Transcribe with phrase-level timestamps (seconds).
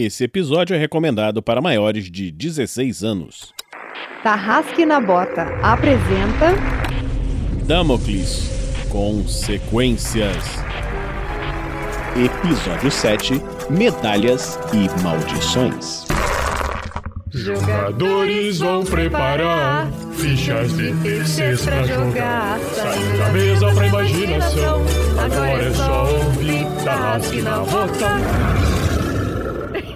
[0.00, 3.52] Esse episódio é recomendado para maiores de 16 anos.
[4.22, 6.54] Tarrasque na Bota apresenta
[7.66, 8.48] Damocles
[8.90, 10.36] Consequências.
[12.16, 16.06] Episódio 7 Medalhas e Maldições.
[17.32, 22.60] Jogadores vão preparar fichas de terceiros pra jogar.
[22.60, 24.80] Saindo da mesa pra imaginação.
[25.18, 28.77] Agora é só ouvir Tarrasque na Bota.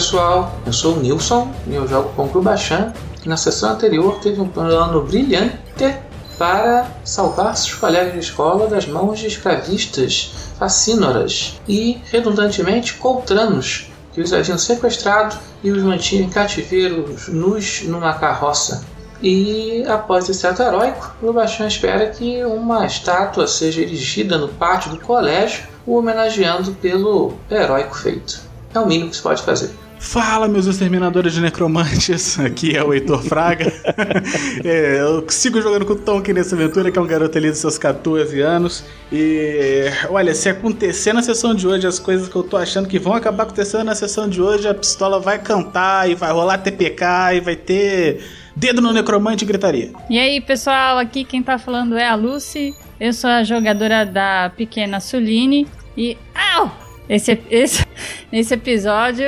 [0.00, 4.18] Pessoal, eu sou o Nilson e eu jogo com o Grubachan, que na sessão anterior
[4.22, 5.94] teve um plano brilhante
[6.38, 14.22] para salvar seus colegas de escola das mãos de escravistas fascínoras e, redundantemente, coltranos, que
[14.22, 18.82] os haviam sequestrado e os mantinham em cativeiro nus numa carroça.
[19.22, 24.92] E após esse ato heróico, o Grubachan espera que uma estátua seja erigida no pátio
[24.92, 28.48] do colégio, o homenageando pelo heróico feito.
[28.74, 29.70] É o mínimo que se pode fazer.
[30.00, 33.70] Fala, meus exterminadores de necromantes, aqui é o Heitor Fraga.
[34.64, 37.58] é, eu sigo jogando com o aqui nessa aventura, que é um garoto ali dos
[37.58, 38.82] seus 14 anos.
[39.12, 42.98] E olha, se acontecer na sessão de hoje as coisas que eu tô achando que
[42.98, 47.04] vão acabar acontecendo na sessão de hoje, a pistola vai cantar e vai rolar TPK
[47.34, 48.24] e vai ter
[48.56, 49.92] dedo no necromante e gritaria.
[50.08, 52.74] E aí, pessoal, aqui quem tá falando é a Lucy.
[52.98, 55.68] Eu sou a jogadora da pequena Suline.
[55.94, 56.16] E.
[56.56, 56.89] Au!
[57.10, 57.84] Esse, esse,
[58.32, 59.26] esse episódio.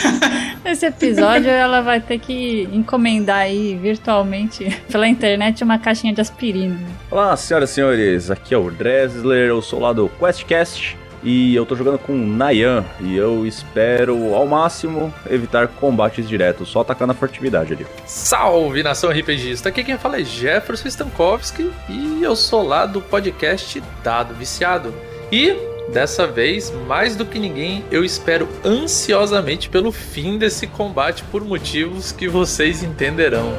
[0.64, 6.80] esse episódio ela vai ter que encomendar aí virtualmente pela internet uma caixinha de aspirina.
[7.10, 11.66] Olá, senhoras e senhores, aqui é o Dresler, eu sou lá do QuestCast e eu
[11.66, 17.14] tô jogando com Nayan e eu espero ao máximo evitar combates diretos, só atacando a
[17.14, 17.86] furtividade ali.
[18.06, 19.68] Salve nação RPGista!
[19.68, 24.94] Aqui quem fala é Jefferson Stankowski e eu sou lá do podcast Dado Viciado.
[25.30, 31.44] E Dessa vez, mais do que ninguém, eu espero ansiosamente pelo fim desse combate por
[31.44, 33.52] motivos que vocês entenderão.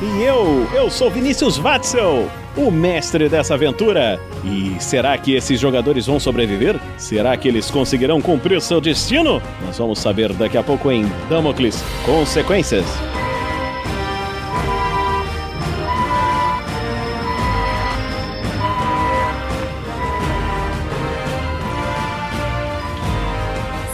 [0.00, 4.20] E eu, eu sou Vinícius Watzel, o mestre dessa aventura.
[4.44, 6.78] E será que esses jogadores vão sobreviver?
[6.96, 9.40] Será que eles conseguirão cumprir seu destino?
[9.64, 12.84] Nós vamos saber daqui a pouco em Damocles Consequências.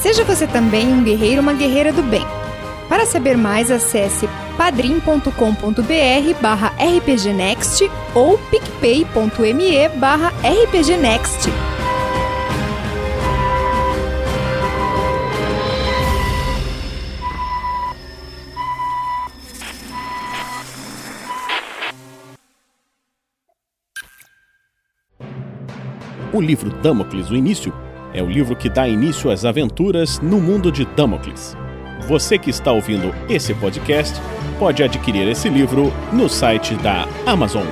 [0.01, 2.25] Seja você também um guerreiro ou uma guerreira do bem.
[2.89, 11.51] Para saber mais, acesse padrim.com.br barra rpgnext ou picpay.me barra rpgnext.
[26.35, 27.73] O livro Damocles, o início,
[28.13, 31.57] é o livro que dá início às aventuras no mundo de Damocles.
[32.03, 34.21] Você que está ouvindo esse podcast
[34.59, 37.67] pode adquirir esse livro no site da Amazon.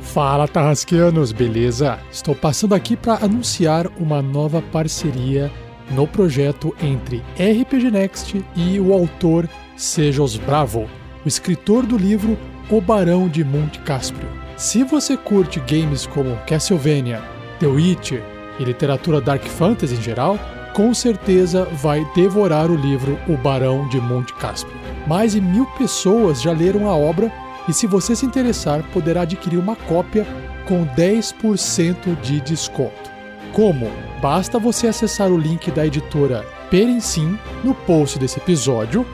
[0.00, 1.98] Fala Tarrasqueanos, beleza?
[2.10, 5.50] Estou passando aqui para anunciar uma nova parceria
[5.90, 10.88] no projeto entre RPG Next e o autor Sejos Bravo,
[11.24, 12.36] o escritor do livro
[12.72, 14.28] O Barão de Monte Cáspio.
[14.56, 17.20] Se você curte games como Castlevania,
[17.58, 18.22] The Witcher
[18.60, 20.38] e literatura Dark Fantasy em geral,
[20.72, 24.72] com certeza vai devorar o livro O Barão de Monte Cáspio.
[25.04, 27.32] Mais de mil pessoas já leram a obra
[27.68, 30.24] e se você se interessar, poderá adquirir uma cópia
[30.64, 33.10] com 10% de desconto.
[33.52, 33.90] Como?
[34.22, 39.04] Basta você acessar o link da editora Perencim no post desse episódio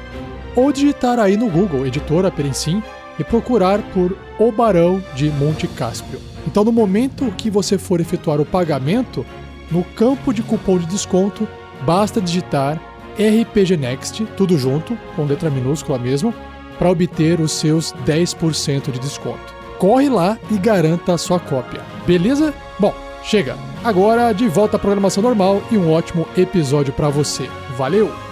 [0.55, 2.83] ou digitar aí no Google Editora Perencim
[3.19, 6.21] e procurar por O Barão de Monte Cáspio.
[6.47, 9.25] Então, no momento que você for efetuar o pagamento,
[9.71, 11.49] no campo de cupom de desconto,
[11.85, 12.81] basta digitar
[13.15, 16.33] RPG Next, tudo junto, com letra minúscula mesmo,
[16.79, 19.55] para obter os seus 10% de desconto.
[19.79, 21.81] Corre lá e garanta a sua cópia.
[22.07, 22.55] Beleza?
[22.79, 23.57] Bom, chega.
[23.83, 27.49] Agora de volta à programação normal e um ótimo episódio para você.
[27.77, 28.26] Valeu!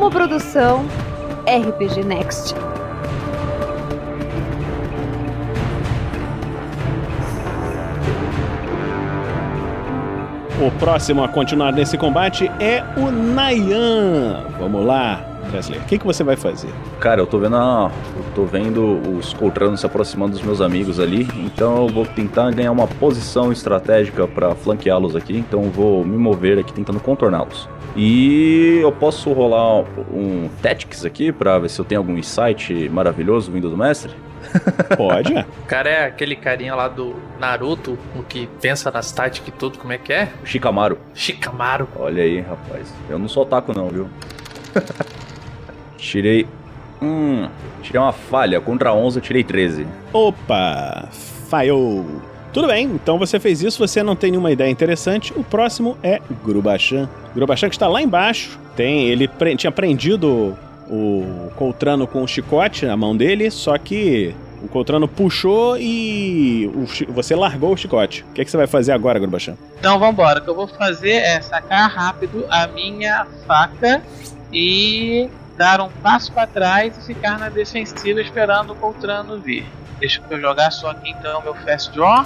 [0.00, 0.86] Uma produção
[1.46, 2.54] RPG Next.
[10.58, 14.46] O próximo a continuar nesse combate é o Nayan.
[14.58, 15.78] Vamos lá, Wesley.
[15.78, 16.70] O que, que você vai fazer?
[16.98, 17.90] Cara, eu tô vendo a...
[18.16, 22.50] eu tô vendo os Coltranos se aproximando dos meus amigos ali, então eu vou tentar
[22.52, 27.68] ganhar uma posição estratégica pra flanqueá-los aqui, então eu vou me mover aqui tentando contorná-los.
[27.96, 33.50] E eu posso rolar um Tactics aqui pra ver se eu tenho algum insight maravilhoso
[33.50, 34.14] vindo do mestre?
[34.96, 35.34] Pode?
[35.34, 39.78] O cara é aquele carinha lá do Naruto, o que pensa nas táticas e tudo,
[39.78, 40.28] como é que é?
[40.44, 40.98] Shikamaru.
[41.14, 41.88] Shikamaru.
[41.96, 42.92] Olha aí, rapaz.
[43.08, 44.08] Eu não sou otaku não, viu?
[45.98, 46.46] tirei.
[47.02, 47.48] Hum.
[47.82, 48.60] Tirei uma falha.
[48.60, 49.86] Contra 11 eu tirei 13.
[50.12, 51.08] Opa!
[51.48, 52.29] Falhou!
[52.52, 55.32] Tudo bem, então você fez isso, você não tem nenhuma ideia interessante.
[55.36, 57.08] O próximo é Grubachan.
[57.34, 58.58] Grubachan que está lá embaixo.
[58.74, 60.56] Tem, ele pre- tinha prendido
[60.88, 67.12] o Coltrano com o chicote na mão dele, só que o Coltrano puxou e o
[67.12, 68.24] você largou o chicote.
[68.30, 69.54] O que, é que você vai fazer agora, Grubachan?
[69.78, 74.02] Então vambora, o que eu vou fazer é sacar rápido a minha faca
[74.52, 79.64] e dar um passo para trás e ficar na defensiva esperando o Coltrano vir.
[80.00, 82.24] Deixa eu jogar só aqui então meu fast draw.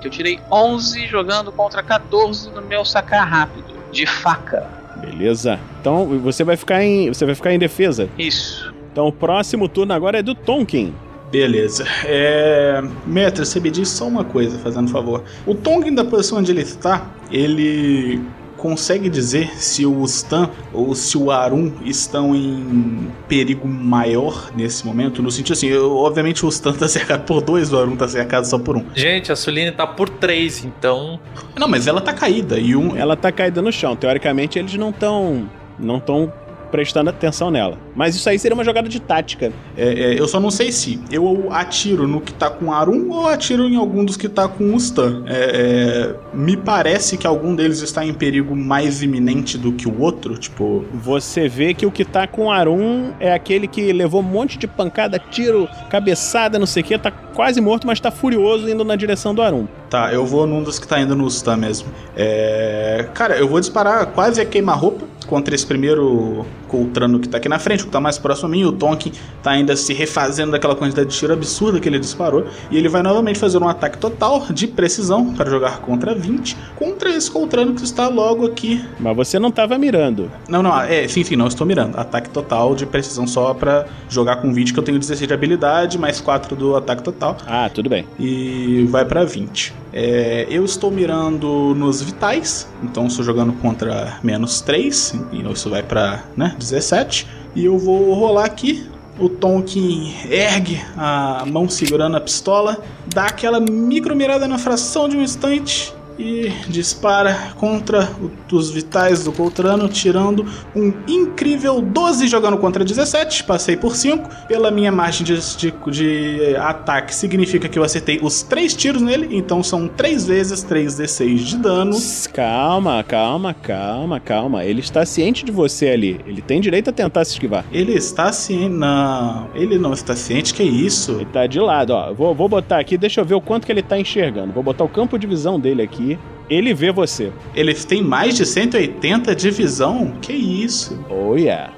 [0.00, 4.66] Que eu tirei 11 jogando contra 14 no meu sacar rápido de faca.
[4.96, 5.58] Beleza.
[5.80, 8.08] Então você vai ficar em, você vai ficar em defesa.
[8.18, 8.74] Isso.
[8.92, 10.92] Então o próximo turno agora é do Tonkin.
[11.30, 11.86] Beleza.
[12.04, 12.82] É...
[13.06, 15.22] Metra, você me diz só uma coisa, fazendo favor.
[15.46, 18.20] O Tonkin da posição onde ele está, ele
[18.58, 25.22] consegue dizer se o Stan ou se o Arun estão em perigo maior nesse momento?
[25.22, 28.44] No sentido assim, eu- obviamente o Stan tá cercado por dois, o Arun tá cercado
[28.44, 28.84] só por um.
[28.94, 31.18] Gente, a Suline tá por três, então.
[31.58, 32.96] Não, mas ela tá caída e um.
[32.96, 33.94] Ela tá caída no chão.
[33.96, 36.32] Teoricamente eles não estão não estão
[36.70, 37.78] prestando atenção nela.
[37.94, 39.52] Mas isso aí seria uma jogada de tática.
[39.76, 43.10] É, é, eu só não sei se eu atiro no que tá com o Arun
[43.10, 45.24] ou atiro em algum dos que tá com o Stan.
[45.26, 50.00] É, é, me parece que algum deles está em perigo mais iminente do que o
[50.00, 50.84] outro, tipo.
[50.94, 54.58] Você vê que o que tá com o Arun é aquele que levou um monte
[54.58, 58.84] de pancada, tiro, cabeçada, não sei o que, tá quase morto, mas tá furioso indo
[58.84, 59.66] na direção do Arun.
[59.88, 61.88] Tá, eu vou num dos que tá indo no Stan mesmo.
[62.16, 67.48] É, cara, eu vou disparar quase a queima-roupa contra esse primeiro Coltrano que tá aqui
[67.48, 68.64] na frente, o que tá mais próximo a mim.
[68.64, 72.46] O Tonkin tá ainda se refazendo daquela quantidade de tiro absurda que ele disparou.
[72.70, 77.10] E ele vai novamente fazer um ataque total de precisão para jogar contra 20 contra
[77.10, 78.84] esse Coltrano que está logo aqui.
[78.98, 80.30] Mas você não tava mirando.
[80.48, 81.98] Não, não, é, sim, sim, não estou mirando.
[81.98, 85.98] Ataque total de precisão só pra jogar com 20, que eu tenho 16 de habilidade,
[85.98, 87.36] mais 4 do ataque total.
[87.46, 88.06] Ah, tudo bem.
[88.18, 89.74] E vai pra 20.
[89.92, 95.82] É, eu estou mirando nos vitais, então estou jogando contra menos 3, e isso vai
[95.82, 97.26] pra né, 17.
[97.54, 98.88] E eu vou rolar aqui.
[99.18, 102.80] O Tonkin ergue a mão segurando a pistola,
[103.12, 108.08] dá aquela micro mirada na fração de um instante e dispara contra
[108.52, 110.44] os vitais do Coltrano, tirando
[110.74, 113.44] um incrível 12 jogando contra 17.
[113.44, 114.28] Passei por 5.
[114.48, 119.28] Pela minha margem de, de- de ataque, significa que eu acertei os 3 tiros nele,
[119.36, 121.92] então são 3 vezes 3d6 de dano.
[122.32, 124.64] Calma, calma, calma, calma.
[124.64, 126.20] Ele está ciente de você ali.
[126.26, 127.64] Ele tem direito a tentar se esquivar.
[127.72, 128.68] Ele está ciente.
[128.68, 131.12] Não, ele não está ciente, que isso?
[131.12, 132.12] Ele tá de lado, ó.
[132.12, 134.52] Vou, vou botar aqui, deixa eu ver o quanto que ele tá enxergando.
[134.52, 136.07] Vou botar o campo de visão dele aqui.
[136.48, 137.32] Ele vê você.
[137.54, 140.12] Ele tem mais de 180 de visão?
[140.22, 141.04] Que isso?
[141.10, 141.72] Oh, yeah.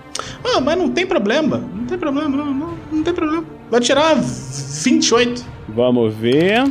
[0.44, 1.58] Ah, mas não tem problema.
[1.58, 3.44] Não tem problema, não, não, não tem problema.
[3.70, 5.44] Vai tirar 28.
[5.68, 6.70] Vamos ver.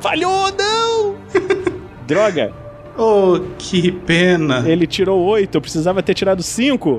[0.00, 1.16] Falhou, não!
[2.06, 2.52] Droga!
[2.96, 4.68] Oh, que pena.
[4.68, 6.98] Ele tirou 8, eu precisava ter tirado 5.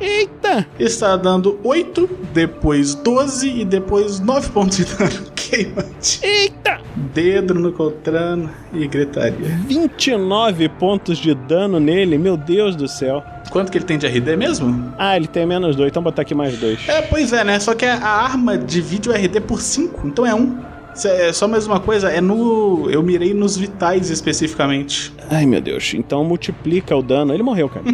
[0.00, 0.66] Eita!
[0.78, 6.20] está dando 8, depois 12 e depois 9 pontos de dano queimante.
[6.22, 6.80] Eita!
[7.14, 9.58] Dedo no Coltrano e gritaria.
[9.66, 13.24] 29 pontos de dano nele, meu Deus do céu.
[13.50, 14.92] Quanto que ele tem de RD mesmo?
[14.98, 16.86] Ah, ele tem menos dois, então botar aqui mais dois.
[16.88, 17.58] É, pois é, né?
[17.58, 20.38] Só que a arma divide o RD por 5, então é 1.
[20.38, 20.58] Um.
[21.04, 22.88] É só mais uma coisa, é no.
[22.90, 25.12] Eu mirei nos vitais especificamente.
[25.30, 27.34] Ai meu Deus, então multiplica o dano.
[27.34, 27.84] Ele morreu, cara.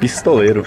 [0.00, 0.64] Pistoleiro.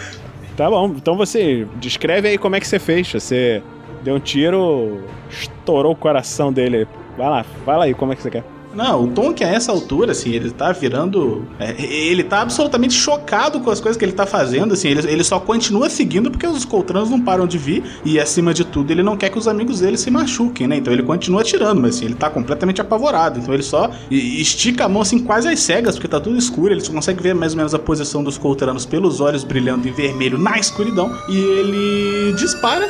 [0.56, 3.12] Tá bom, então você descreve aí como é que você fez.
[3.12, 3.64] Você
[4.04, 6.88] deu um tiro, estourou o coração dele.
[7.18, 8.44] Vai lá, fala aí como é que você quer.
[8.74, 11.46] Não, o Tom que a essa altura, assim, ele tá virando.
[11.60, 15.24] É, ele tá absolutamente chocado com as coisas que ele tá fazendo, assim, ele, ele
[15.24, 19.04] só continua seguindo porque os Coltranos não param de vir e, acima de tudo, ele
[19.04, 20.78] não quer que os amigos dele se machuquem, né?
[20.78, 23.40] Então ele continua atirando, mas assim, ele tá completamente apavorado.
[23.40, 26.82] Então ele só estica a mão, assim, quase às cegas, porque tá tudo escuro, ele
[26.82, 30.38] só consegue ver mais ou menos a posição dos Coltranos pelos olhos brilhando em vermelho
[30.38, 32.88] na escuridão e ele dispara,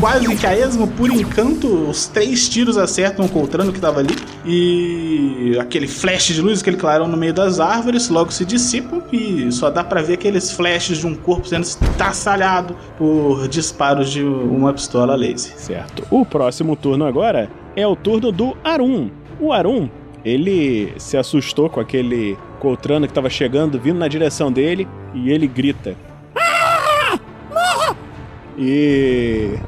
[0.00, 4.14] quase que a esmo, por encanto, os três tiros acertam o Coltrano que tava ali
[4.44, 5.11] e
[5.60, 9.70] aquele flash de luz, aquele clarão no meio das árvores, logo se dissipam e só
[9.70, 15.14] dá para ver aqueles flashes de um corpo sendo estraçalhado por disparos de uma pistola
[15.14, 15.56] laser.
[15.56, 16.04] Certo.
[16.10, 19.10] O próximo turno agora é o turno do Arum.
[19.40, 19.88] O Arum,
[20.24, 25.48] ele se assustou com aquele Coltrano que estava chegando, vindo na direção dele, e ele
[25.48, 25.96] grita:
[26.36, 27.18] ah!
[28.56, 29.58] E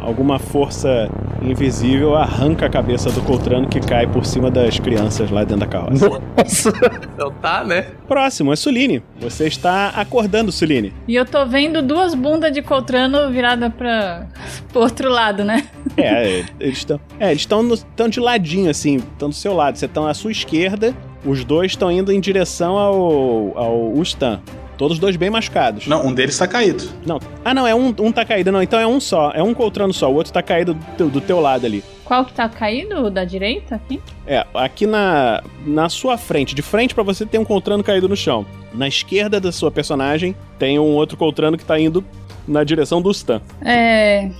[0.00, 1.08] alguma força
[1.42, 5.66] invisível arranca a cabeça do Coltrano que cai por cima das crianças lá dentro da
[5.66, 6.08] carroça.
[6.08, 6.72] Nossa!
[7.14, 7.86] Então tá, né?
[8.08, 9.02] Próximo é Suline.
[9.20, 10.92] Você está acordando, Suline.
[11.06, 14.26] E eu tô vendo duas bundas de Coltrano virada para
[14.72, 15.66] pro outro lado, né?
[15.96, 17.00] É, eles estão.
[17.18, 19.76] É, eles estão de ladinho, assim, estão do seu lado.
[19.76, 24.40] Você está à sua esquerda, os dois estão indo em direção ao, ao Ustan.
[24.80, 25.86] Todos dois bem machucados.
[25.86, 26.88] Não, um deles tá caído.
[27.04, 27.20] Não.
[27.44, 28.62] Ah, não, é um, um tá caído, não.
[28.62, 29.30] Então é um só.
[29.34, 30.10] É um Coltrano só.
[30.10, 31.84] O outro tá caído do teu, do teu lado ali.
[32.02, 33.10] Qual que tá caído?
[33.10, 34.00] Da direita aqui?
[34.26, 36.54] É, aqui na, na sua frente.
[36.54, 38.46] De frente para você tem um Coltrano caído no chão.
[38.72, 42.02] Na esquerda da sua personagem tem um outro Coltrano que tá indo
[42.48, 43.42] na direção do Stan.
[43.60, 44.30] É.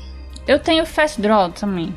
[0.48, 1.94] Eu tenho Fast Draw também.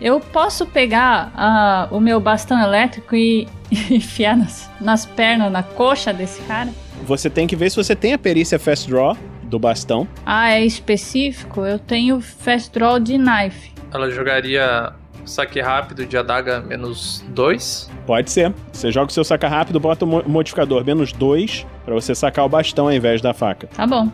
[0.00, 3.46] Eu posso pegar uh, o meu bastão elétrico e
[3.90, 6.70] enfiar nas, nas pernas, na coxa desse cara?
[7.06, 10.06] Você tem que ver se você tem a perícia Fast Draw do bastão.
[10.24, 11.64] Ah, é específico?
[11.66, 13.72] Eu tenho Fast Draw de Knife.
[13.92, 14.94] Ela jogaria
[15.24, 17.90] saque rápido de adaga menos 2?
[18.06, 18.52] Pode ser.
[18.72, 22.48] Você joga o seu saca rápido, bota o modificador menos 2 para você sacar o
[22.48, 23.68] bastão ao invés da faca.
[23.68, 24.10] Tá bom.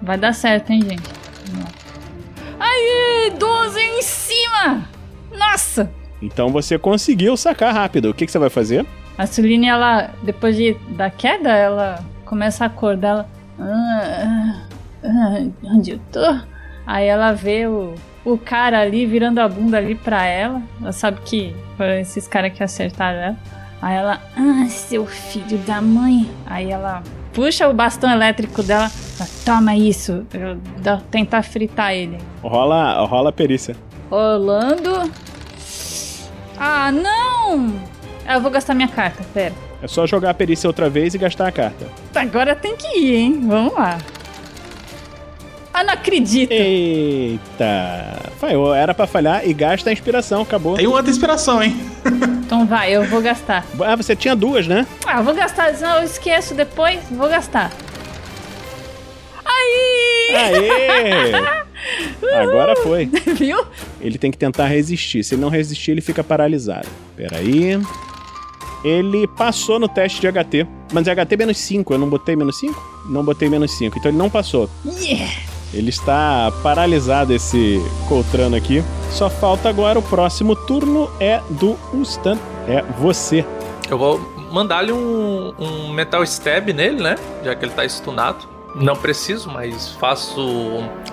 [0.00, 1.02] Vai dar certo, hein, gente?
[2.58, 4.88] Aí, 12 em cima!
[5.36, 5.90] Nossa!
[6.20, 8.10] Então você conseguiu sacar rápido.
[8.10, 8.86] O que, que você vai fazer?
[9.18, 13.28] A Celine, ela, depois de, da queda, ela começa a acordar, ela.
[13.60, 14.62] Ah,
[15.04, 16.40] ah, onde eu tô?
[16.86, 20.62] Aí ela vê o, o cara ali virando a bunda ali pra ela.
[20.80, 23.36] Ela sabe que foram esses caras que acertaram ela.
[23.82, 26.26] Aí ela, ah, seu filho da mãe.
[26.46, 27.02] Aí ela
[27.34, 28.90] puxa o bastão elétrico dela,
[29.44, 30.58] toma isso, eu
[31.10, 32.16] tentar fritar ele.
[32.42, 33.76] Rola, rola a perícia.
[34.10, 35.12] Rolando.
[36.58, 37.74] Ah, não!
[38.26, 39.71] Eu vou gastar minha carta, pera.
[39.82, 41.86] É só jogar a perícia outra vez e gastar a carta.
[42.14, 43.44] Agora tem que ir, hein?
[43.46, 43.98] Vamos lá.
[45.74, 46.52] Ah, não acredito.
[46.52, 48.30] Eita.
[48.38, 48.74] Falhou.
[48.74, 50.42] Era para falhar e gasta a inspiração.
[50.42, 50.76] Acabou.
[50.76, 51.74] Tem outra inspiração, hein?
[52.44, 53.66] então vai, eu vou gastar.
[53.80, 54.86] Ah, você tinha duas, né?
[55.06, 55.72] Ah, eu vou gastar.
[55.80, 57.00] Não, eu esqueço depois.
[57.10, 57.72] Vou gastar.
[59.44, 60.34] Aí!
[60.36, 61.62] Aê!
[62.42, 63.06] Agora foi.
[63.36, 63.64] Viu?
[64.00, 65.24] Ele tem que tentar resistir.
[65.24, 66.88] Se ele não resistir, ele fica paralisado.
[67.16, 67.80] Peraí.
[68.84, 70.66] Ele passou no teste de HT.
[70.92, 71.94] Mas é HT menos 5.
[71.94, 72.82] Eu não botei menos 5?
[73.08, 73.98] Não botei menos 5.
[73.98, 74.68] Então ele não passou.
[74.84, 75.32] Yeah!
[75.72, 78.84] Ele está paralisado, esse Coltrano aqui.
[79.10, 82.38] Só falta agora o próximo turno é do Ustan.
[82.68, 83.44] É você.
[83.88, 84.20] Eu vou
[84.52, 87.16] mandar-lhe um, um Metal Stab nele, né?
[87.42, 88.46] Já que ele tá stunado.
[88.74, 90.40] Não preciso, mas faço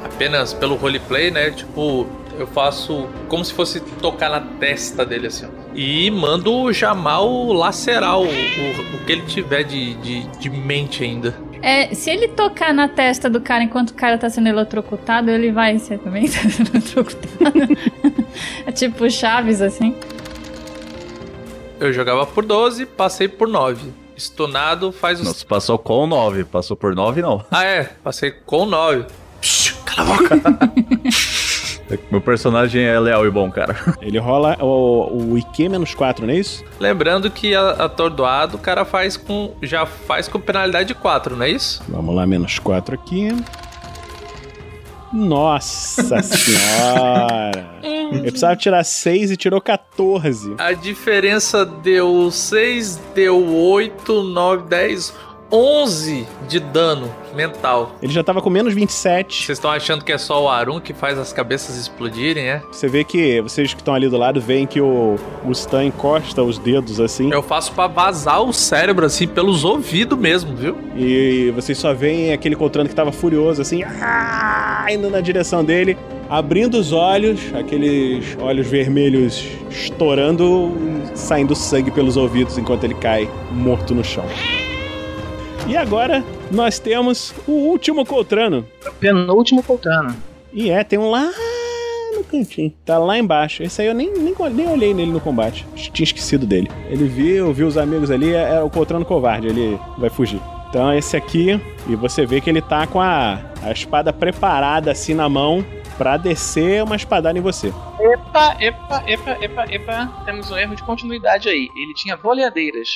[0.04, 1.52] apenas pelo roleplay, né?
[1.52, 2.08] Tipo,
[2.42, 5.50] eu faço como se fosse tocar na testa dele assim, ó.
[5.76, 11.04] E mando o Jamal lacerar o, o, o que ele tiver de, de, de mente
[11.04, 11.34] ainda.
[11.62, 15.52] É, se ele tocar na testa do cara enquanto o cara tá sendo eletrocutado, ele
[15.52, 17.78] vai ser também sendo eletrocutado.
[18.66, 19.94] é tipo Chaves, assim.
[21.80, 23.92] Eu jogava por 12, passei por 9.
[24.18, 25.26] Stunado faz os.
[25.26, 27.46] Não, você passou com 9, passou por 9 não.
[27.50, 29.06] Ah, é, passei com 9.
[29.42, 30.42] Psh, cala a boca.
[32.12, 33.76] Meu personagem é leal e bom, cara.
[34.02, 36.64] Ele rola o, o IQ menos 4, não é isso?
[36.80, 39.54] Lembrando que a- atordoado o cara faz com.
[39.64, 41.82] já faz com penalidade de 4, não é isso?
[41.90, 43.30] Vamos lá, menos 4 aqui.
[45.12, 47.68] Nossa senhora!
[48.12, 50.54] Eu precisava tirar 6 e tirou 14.
[50.60, 55.14] A diferença deu 6, deu 8, 9, 10,
[55.52, 57.96] 11 de dano mental.
[58.02, 59.46] Ele já tava com menos 27.
[59.46, 62.62] Vocês estão achando que é só o Arun que faz as cabeças explodirem, é?
[62.72, 65.16] Você vê que, vocês que estão ali do lado, veem que o,
[65.46, 67.32] o Stan encosta os dedos assim.
[67.32, 70.78] Eu faço pra vazar o cérebro assim pelos ouvidos mesmo, viu?
[70.96, 75.98] E vocês só veem aquele Coltrano que tava furioso, assim, ah, indo na direção dele,
[76.30, 80.72] abrindo os olhos, aqueles olhos vermelhos estourando,
[81.16, 84.26] saindo sangue pelos ouvidos enquanto ele cai morto no chão.
[85.70, 88.68] E agora nós temos o último Coltrano.
[89.00, 90.16] Penúltimo Coltrano.
[90.52, 91.30] E é, tem um lá
[92.16, 92.74] no cantinho.
[92.84, 93.62] Tá lá embaixo.
[93.62, 95.68] Esse aí eu nem, nem, nem olhei nele no combate.
[95.76, 96.72] Tinha esquecido dele.
[96.90, 100.42] Ele viu, viu os amigos ali, é, é o Coltrano covarde, ele vai fugir.
[100.72, 105.14] Então esse aqui, e você vê que ele tá com a, a espada preparada assim
[105.14, 105.64] na mão
[106.00, 107.72] pra descer uma espadada em você.
[108.00, 110.24] Epa, epa, epa, epa, epa.
[110.26, 111.68] Temos um erro de continuidade aí.
[111.76, 112.90] Ele tinha boleadeiras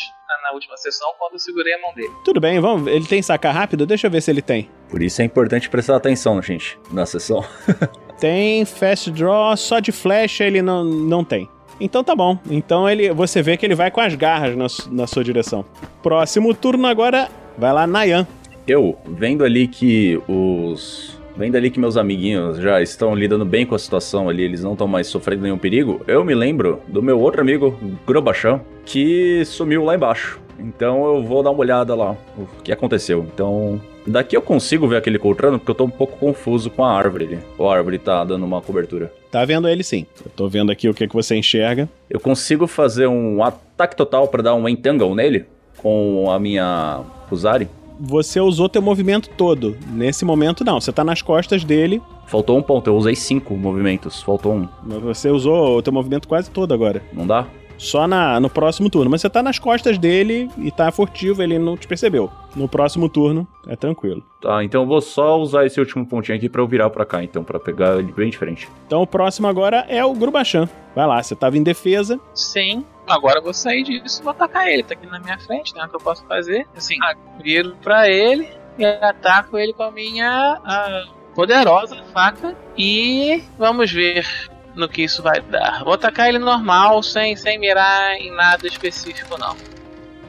[0.54, 2.12] última sessão quando eu segurei a mão dele.
[2.24, 2.88] Tudo bem, vamos.
[2.88, 3.86] Ele tem sacar rápido?
[3.86, 4.70] Deixa eu ver se ele tem.
[4.90, 7.44] Por isso é importante prestar atenção, gente, na sessão.
[8.20, 11.50] Tem fast draw, só de flecha ele não, não tem.
[11.78, 12.38] Então tá bom.
[12.50, 15.66] Então ele, você vê que ele vai com as garras na, na sua direção.
[16.02, 18.26] Próximo turno agora vai lá Nayan.
[18.68, 21.20] Eu, vendo ali que os.
[21.36, 24.74] Vendo ali que meus amiguinhos já estão lidando bem com a situação ali, eles não
[24.74, 29.84] estão mais sofrendo nenhum perigo, eu me lembro do meu outro amigo, Grobachan, que sumiu
[29.84, 30.40] lá embaixo.
[30.60, 33.26] Então eu vou dar uma olhada lá, o que aconteceu.
[33.34, 36.92] Então, daqui eu consigo ver aquele Coltrano, porque eu tô um pouco confuso com a
[36.92, 37.40] árvore ali.
[37.58, 39.12] Ou a árvore tá dando uma cobertura.
[39.32, 40.06] Tá vendo ele sim.
[40.24, 41.90] Eu tô vendo aqui o que, que você enxerga.
[42.10, 45.46] Eu consigo fazer um ataque total pra dar um entangle nele
[45.78, 47.68] com a minha Fusari?
[48.00, 49.78] Você usou teu movimento todo.
[49.92, 50.82] Nesse momento, não.
[50.82, 52.02] Você tá nas costas dele.
[52.26, 54.68] Faltou um ponto, eu usei cinco movimentos, faltou um.
[54.84, 57.02] mas Você usou o teu movimento quase todo agora.
[57.12, 57.46] Não dá?
[57.78, 59.10] Só na, no próximo turno.
[59.10, 62.32] Mas você tá nas costas dele e tá furtivo, ele não te percebeu.
[62.56, 64.24] No próximo turno, é tranquilo.
[64.42, 67.24] Tá, então eu vou só usar esse último pontinho aqui pra eu virar pra cá,
[67.24, 68.70] então, pra pegar ele bem de frente.
[68.86, 70.70] Então o próximo agora é o Grubachan.
[70.96, 72.20] Vai lá, você tava em defesa.
[72.34, 74.84] Sim, agora eu vou sair disso e vou atacar ele.
[74.84, 75.86] Tá aqui na minha frente, né?
[75.86, 76.68] O que eu posso fazer?
[76.76, 76.96] Assim,
[77.42, 82.56] viro pra ele e ataco ele com a minha ah, poderosa faca.
[82.78, 84.26] E vamos ver
[84.76, 85.84] no que isso vai dar.
[85.84, 89.56] Vou atacar ele normal, sem, sem mirar em nada específico, não.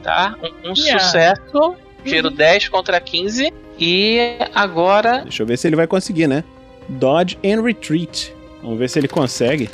[0.03, 0.35] Tá?
[0.63, 0.99] Um, um Yeah.
[1.03, 1.75] sucesso.
[2.03, 3.51] Tiro 10 contra 15.
[3.79, 6.43] E agora Deixa eu ver se ele vai conseguir, né?
[6.87, 8.33] Dodge and Retreat.
[8.61, 9.69] Vamos ver se ele consegue.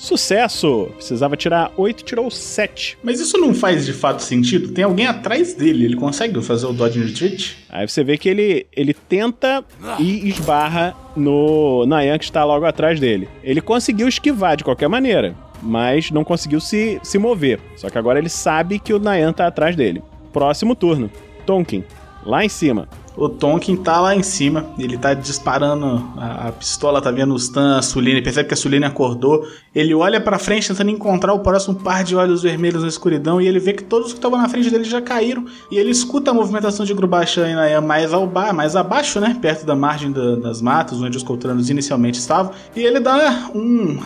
[0.00, 0.88] Sucesso!
[0.96, 2.96] Precisava tirar 8, tirou 7.
[3.02, 4.72] Mas isso não faz de fato sentido?
[4.72, 7.58] Tem alguém atrás dele, ele consegue fazer o Dodge and Retreat?
[7.68, 9.62] Aí você vê que ele, ele tenta
[9.98, 13.28] e esbarra no Nayan que está logo atrás dele.
[13.44, 17.60] Ele conseguiu esquivar de qualquer maneira, mas não conseguiu se, se mover.
[17.76, 20.02] Só que agora ele sabe que o Nayan tá atrás dele.
[20.32, 21.10] Próximo turno.
[21.44, 21.84] Tonkin,
[22.24, 22.88] lá em cima.
[23.20, 27.36] O Tonkin tá lá em cima, ele tá disparando a, a pistola, tá vendo o
[27.36, 29.46] Stan, a Suline, percebe que a Suline acordou.
[29.74, 33.46] Ele olha pra frente tentando encontrar o próximo par de olhos vermelhos na escuridão e
[33.46, 35.44] ele vê que todos que estavam na frente dele já caíram.
[35.70, 39.36] E ele escuta a movimentação de Grubachan e mais, ao ba mais abaixo, né?
[39.38, 42.52] Perto da margem da- das matas, onde os Coltranos inicialmente estavam.
[42.74, 43.98] E ele dá um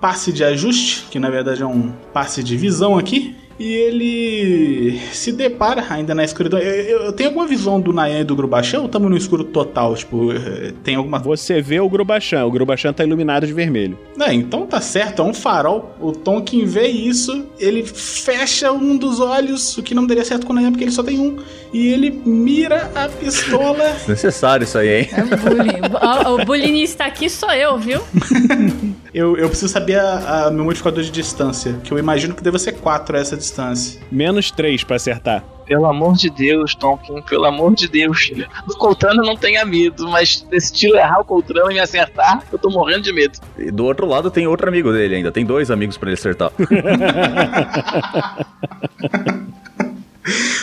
[0.00, 3.36] passe de ajuste, que na verdade é um passe de visão aqui.
[3.58, 6.58] E ele se depara ainda na escuridão.
[6.58, 9.44] Eu, eu- eu tenho alguma visão do Nayan e do Grubachan ou estamos no escuro
[9.44, 9.94] total?
[9.94, 11.18] Tipo, eh, tem alguma.
[11.20, 12.44] Você vê o Grubachan.
[12.44, 13.96] O Grubachan tá iluminado de vermelho.
[14.16, 15.94] Não, então tá certo, é um farol.
[16.00, 20.52] O Tonkin vê isso, ele fecha um dos olhos, o que não daria certo com
[20.52, 21.36] o Nayan, porque ele só tem um.
[21.72, 23.94] E ele mira a pistola.
[24.08, 25.08] Necessário isso aí, hein?
[25.12, 25.80] É bullying.
[26.28, 28.00] o, o bullyingista aqui sou eu, viu?
[29.14, 32.58] eu, eu preciso saber a, a meu modificador de distância, que eu imagino que deva
[32.58, 34.00] ser 4 essa distância.
[34.10, 35.44] Menos 3 pra acertar.
[35.64, 38.30] Pelo amor de Deus, Tonkin, pelo amor de Deus.
[38.66, 42.58] Do Coltrano não tenha medo, mas se tiro errar o Coltrano e me acertar, eu
[42.58, 43.38] tô morrendo de medo.
[43.56, 46.50] E do outro lado tem outro amigo dele ainda, tem dois amigos pra ele acertar.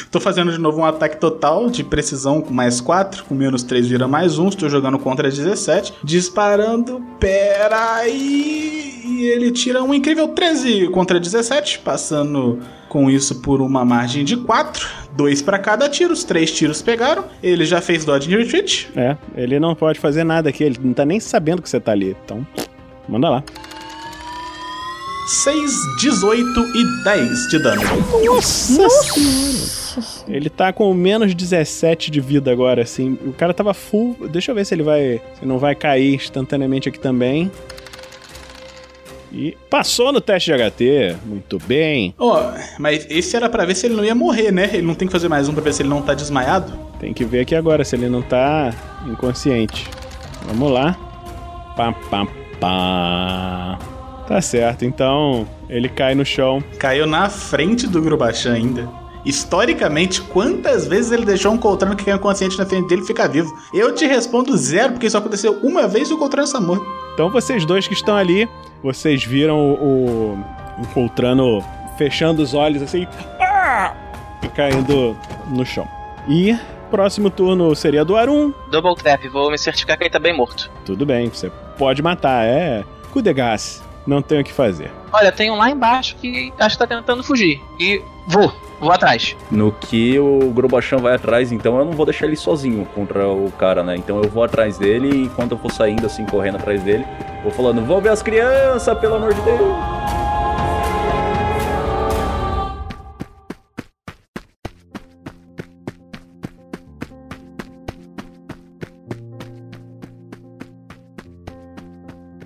[0.10, 3.88] Tô fazendo de novo um ataque total de precisão com mais 4, com menos 3
[3.88, 4.50] vira mais 1.
[4.50, 5.94] Estou jogando contra 17.
[6.04, 7.02] Disparando.
[7.20, 9.02] Pera aí.
[9.06, 14.36] E ele tira um incrível 13 contra 17, passando com isso por uma margem de
[14.36, 14.88] 4.
[15.16, 17.26] Dois pra cada tiro, os três tiros pegaram.
[17.42, 18.90] Ele já fez dodge and retreat.
[18.96, 21.92] É, ele não pode fazer nada aqui, ele não tá nem sabendo que você tá
[21.92, 22.16] ali.
[22.26, 22.46] Então,
[23.08, 23.44] manda lá.
[25.28, 27.82] 6, 18 e 10 de dano.
[28.26, 29.82] Nossa senhora!
[30.28, 33.18] Ele tá com menos 17 de vida agora, assim.
[33.26, 34.16] O cara tava full.
[34.30, 35.22] Deixa eu ver se ele vai.
[35.40, 37.52] Se não vai cair instantaneamente aqui também.
[39.34, 41.16] E passou no teste de HT.
[41.26, 42.14] Muito bem.
[42.18, 44.70] Ó, mas esse era pra ver se ele não ia morrer, né?
[44.74, 46.74] Ele não tem que fazer mais um pra ver se ele não tá desmaiado?
[47.00, 48.74] Tem que ver aqui agora se ele não tá
[49.08, 49.90] inconsciente.
[50.46, 50.98] Vamos lá.
[51.76, 52.28] Pá, pá,
[52.60, 53.80] pá.
[54.32, 56.64] Tá certo, então ele cai no chão.
[56.80, 58.88] Caiu na frente do Grubachan ainda.
[59.26, 63.28] Historicamente, quantas vezes ele deixou um Coltrano que caiu inconsciente na frente dele e fica
[63.28, 63.54] vivo?
[63.74, 66.86] Eu te respondo zero, porque isso aconteceu uma vez e o Coltrano está morto.
[67.14, 68.48] Então vocês dois que estão ali,
[68.82, 70.46] vocês viram o, o,
[70.82, 71.62] o Coltrano
[71.98, 73.06] fechando os olhos assim,
[73.38, 73.94] ah!
[74.56, 75.14] caindo
[75.50, 75.86] no chão.
[76.30, 76.58] E
[76.90, 78.54] próximo turno seria do Arum.
[78.72, 80.72] Double tap, vou me certificar que ele tá bem morto.
[80.86, 83.91] Tudo bem, você pode matar, é Kudegas.
[84.06, 84.92] Não tem o que fazer.
[85.14, 87.62] Olha, tem um lá embaixo que acho que tá tentando fugir.
[87.80, 89.36] E vou, vou atrás.
[89.52, 93.52] No que o Grobachan vai atrás, então eu não vou deixar ele sozinho contra o
[93.52, 93.96] cara, né?
[93.96, 97.06] Então eu vou atrás dele e enquanto eu for saindo assim, correndo atrás dele,
[97.44, 100.12] vou falando, vou ver as crianças, pelo amor de Deus!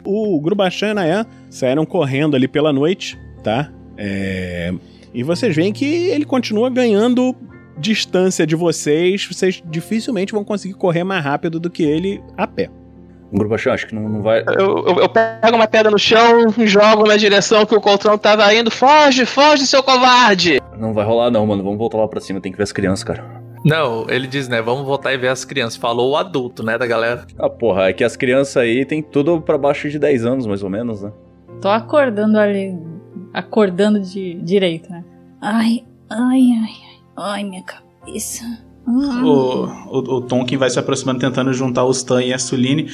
[0.07, 3.71] O Grubachan e a Nayan saíram correndo ali pela noite, tá?
[3.97, 4.73] É...
[5.13, 7.33] E vocês veem que ele continua ganhando
[7.77, 9.25] distância de vocês.
[9.25, 12.69] Vocês dificilmente vão conseguir correr mais rápido do que ele a pé.
[13.31, 14.41] O Grubachan acho que não, não vai.
[14.41, 18.53] Eu, eu, eu pego uma pedra no chão, jogo na direção que o Coltrão tava
[18.53, 18.69] indo.
[18.69, 20.61] Foge, foge, seu covarde!
[20.77, 21.63] Não vai rolar, não, mano.
[21.63, 22.39] Vamos voltar lá pra cima.
[22.39, 23.23] Tem que ver as crianças, cara.
[23.63, 24.61] Não, ele diz, né?
[24.61, 25.75] Vamos voltar e ver as crianças.
[25.75, 27.25] Falou o adulto, né, da galera.
[27.39, 30.61] Ah, porra, é que as crianças aí tem tudo pra baixo de 10 anos, mais
[30.61, 31.11] ou menos, né?
[31.61, 32.77] Tô acordando ali.
[33.33, 35.03] Acordando de direito, né?
[35.41, 36.95] Ai, ai, ai, ai.
[37.17, 38.43] Ai, minha cabeça.
[38.87, 42.87] O, o, o Tonkin vai se aproximando, tentando juntar o Stan e a Suline.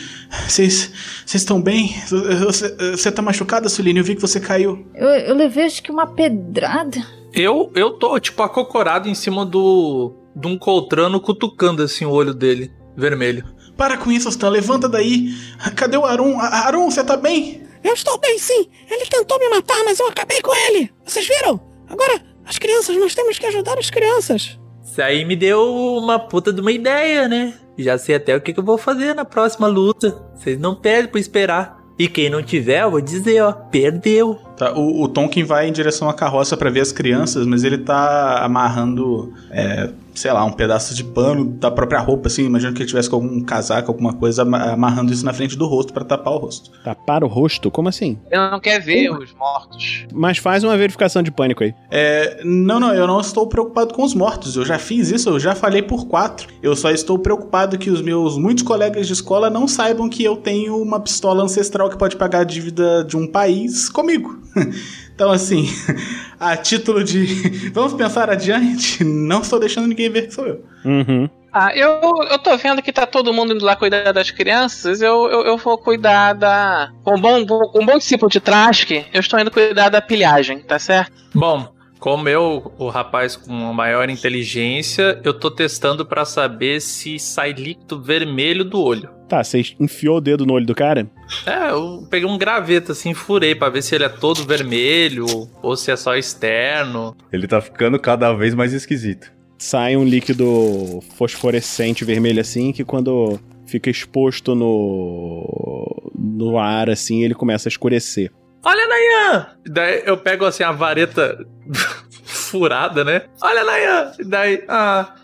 [0.47, 0.91] Vocês
[1.33, 1.89] estão bem?
[2.07, 3.99] Você- tá machucada, Suline?
[3.99, 4.87] Eu vi que você caiu.
[4.95, 7.05] Eu, eu levei acho que uma pedrada.
[7.33, 10.13] Eu, eu tô, tipo, acocorado em cima do.
[10.35, 13.43] de um coltrano cutucando assim o olho dele, vermelho.
[13.75, 14.49] Para com isso, Stan.
[14.49, 15.33] Levanta daí.
[15.75, 16.39] Cadê o Arum?
[16.39, 17.63] A- Arum, você tá bem?
[17.83, 18.67] Eu estou bem, sim.
[18.89, 20.91] Ele tentou me matar, mas eu acabei com ele.
[21.05, 21.59] Vocês viram?
[21.89, 24.59] Agora, as crianças, nós temos que ajudar as crianças.
[24.83, 27.53] Isso aí me deu uma puta de uma ideia, né?
[27.77, 30.21] Já sei até o que, que eu vou fazer na próxima luta.
[30.35, 31.81] Vocês não perdem por esperar.
[31.97, 34.39] E quem não tiver, eu vou dizer, ó, perdeu.
[34.57, 37.77] Tá, o, o Tonkin vai em direção à carroça pra ver as crianças, mas ele
[37.77, 39.91] tá amarrando, é,
[40.21, 42.45] sei lá, um pedaço de pano da própria roupa, assim.
[42.45, 45.65] Imagino que ele tivesse com algum casaco, alguma coisa, ama- amarrando isso na frente do
[45.67, 46.69] rosto pra tapar o rosto.
[46.83, 47.71] Tapar o rosto?
[47.71, 48.19] Como assim?
[48.29, 50.05] Ele não quer ver os mortos.
[50.13, 51.73] Mas faz uma verificação de pânico aí.
[51.89, 54.55] É, não, não, eu não estou preocupado com os mortos.
[54.55, 56.47] Eu já fiz isso, eu já falei por quatro.
[56.61, 60.37] Eu só estou preocupado que os meus muitos colegas de escola não saibam que eu
[60.37, 64.39] tenho uma pistola ancestral que pode pagar a dívida de um país comigo.
[65.21, 65.67] Então, assim,
[66.39, 70.65] a título de vamos pensar adiante, não estou deixando ninguém ver que sou eu.
[70.83, 71.29] Uhum.
[71.53, 71.99] Ah, eu,
[72.31, 74.99] eu tô vendo que tá todo mundo indo lá cuidar das crianças.
[74.99, 76.91] Eu, eu, eu vou cuidar da.
[77.03, 80.59] Com um bom, com um bom discípulo de Trask, eu estou indo cuidar da pilhagem,
[80.61, 81.11] tá certo?
[81.35, 87.19] Bom, como eu, o rapaz com uma maior inteligência, eu tô testando pra saber se
[87.19, 89.20] sai líquido vermelho do olho.
[89.31, 91.09] Tá, você enfiou o dedo no olho do cara?
[91.45, 95.25] É, eu peguei um graveto assim, furei pra ver se ele é todo vermelho
[95.63, 97.15] ou se é só externo.
[97.31, 99.31] Ele tá ficando cada vez mais esquisito.
[99.57, 107.33] Sai um líquido fosforescente vermelho assim, que quando fica exposto no, no ar assim, ele
[107.33, 108.33] começa a escurecer.
[108.65, 109.47] Olha, Nayan!
[109.65, 111.37] Daí eu pego assim a vareta
[112.21, 113.21] furada, né?
[113.41, 114.11] Olha, Nayan!
[114.25, 115.15] Daí, ah.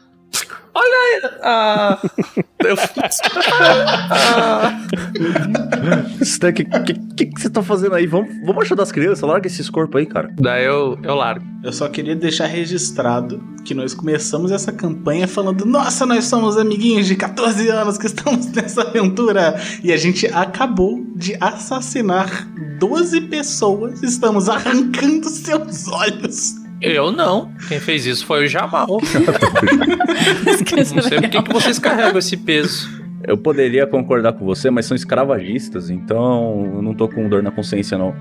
[0.78, 1.32] Olha, Nayan!
[1.42, 2.00] Ah.
[2.60, 2.76] Eu...
[3.52, 4.80] ah.
[6.22, 8.06] Stan, o que, que, que, que você tá fazendo aí?
[8.06, 9.22] Vamos, vamos ajudar as crianças?
[9.22, 10.30] Larga esses corpos aí, cara.
[10.38, 11.44] Daí eu, eu largo.
[11.64, 17.08] Eu só queria deixar registrado que nós começamos essa campanha falando: Nossa, nós somos amiguinhos
[17.08, 19.60] de 14 anos que estamos nessa aventura.
[19.84, 22.48] E a gente acabou de assassinar
[22.80, 24.04] 12 pessoas.
[24.04, 26.57] Estamos arrancando seus olhos.
[26.82, 27.52] Eu não.
[27.68, 28.88] Quem fez isso foi o Jamal.
[30.96, 33.08] Não sei por que vocês carregam esse peso.
[33.24, 37.50] Eu poderia concordar com você, mas são escravagistas, então eu não tô com dor na
[37.50, 38.16] consciência, não.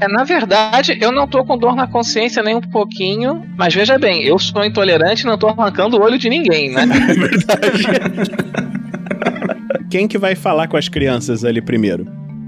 [0.00, 3.98] É, na verdade, eu não tô com dor na consciência nem um pouquinho, mas veja
[3.98, 6.86] bem, eu sou intolerante e não tô arrancando o olho de ninguém, né?
[9.90, 12.06] Quem que vai falar com as crianças ali primeiro?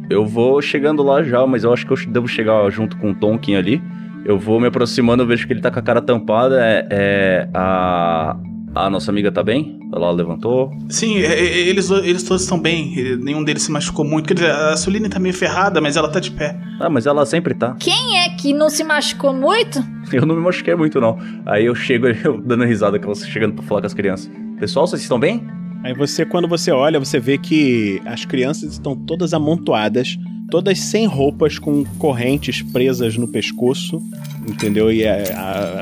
[0.09, 3.15] Eu vou chegando lá já, mas eu acho que eu devo chegar junto com o
[3.15, 3.81] Tonkin ali.
[4.25, 6.61] Eu vou me aproximando, eu vejo que ele tá com a cara tampada.
[6.61, 8.37] É, é a,
[8.75, 9.79] a nossa amiga tá bem?
[9.93, 10.71] Ela levantou.
[10.89, 13.17] Sim, é, é, eles, eles todos estão bem.
[13.17, 14.29] Nenhum deles se machucou muito.
[14.29, 16.57] Quer dizer, a Suline tá meio ferrada, mas ela tá de pé.
[16.79, 17.75] Ah, mas ela sempre tá.
[17.81, 19.83] Quem é que não se machucou muito?
[20.13, 21.19] Eu não me machuquei muito, não.
[21.47, 24.31] Aí eu chego eu dando risada que você chegando pra falar com as crianças.
[24.59, 25.47] Pessoal, vocês estão bem?
[25.85, 30.19] Aí você, quando você olha, você vê que as crianças estão todas amontoadas,
[30.51, 34.03] todas sem roupas, com correntes presas no pescoço,
[34.49, 34.93] entendeu?
[34.93, 35.33] E é,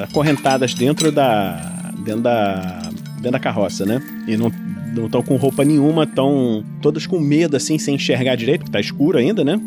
[0.03, 1.93] acorrentadas dentro da.
[2.05, 2.91] dentro da.
[3.17, 4.03] dentro da carroça, né?
[4.27, 4.53] E não
[4.89, 8.81] não estão com roupa nenhuma, estão todas com medo, assim, sem enxergar direito, porque tá
[8.81, 9.61] escuro ainda, né?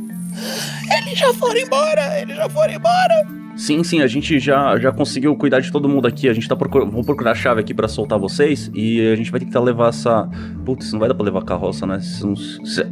[0.98, 2.20] Eles já foram embora!
[2.20, 3.41] Eles já foram embora!
[3.56, 6.28] Sim, sim, a gente já, já conseguiu cuidar de todo mundo aqui.
[6.30, 6.90] A gente tá procurando.
[6.92, 8.72] Vamos procurar a chave aqui pra soltar vocês.
[8.74, 10.28] E a gente vai tentar levar essa.
[10.66, 12.00] Putz, não vai dar pra levar a carroça, né?
[12.24, 12.86] Não- se-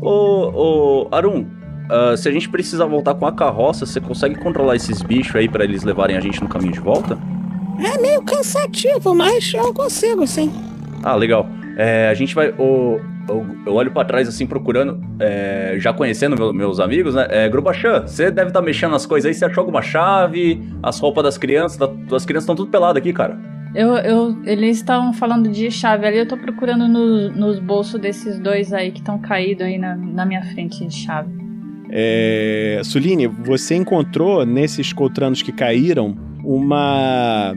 [0.00, 0.10] Ô,
[0.54, 1.46] ô, Arun,
[1.90, 5.48] ah, se a gente precisar voltar com a carroça, você consegue controlar esses bichos aí
[5.48, 7.18] pra eles levarem a gente no caminho de volta?
[7.82, 10.52] É meio cansativo, mas eu consigo, sim.
[11.02, 11.46] Ah, legal.
[11.76, 12.50] É, a gente vai.
[12.56, 17.26] ô, eu, eu olho pra trás assim, procurando, é, já conhecendo meu- meus amigos, né?
[17.30, 21.24] É, Grubachan, você deve estar mexendo nas coisas aí, você achou alguma chave, as roupas
[21.24, 23.38] das crianças, tá- as crianças estão tudo peladas aqui, cara.
[23.74, 28.38] Eu, eu, eles estavam falando de chave ali, eu tô procurando no- nos bolsos desses
[28.38, 31.28] dois aí que estão caídos aí na, na minha frente de chave.
[31.90, 37.56] É, Suline, você encontrou nesses coltranos que caíram uma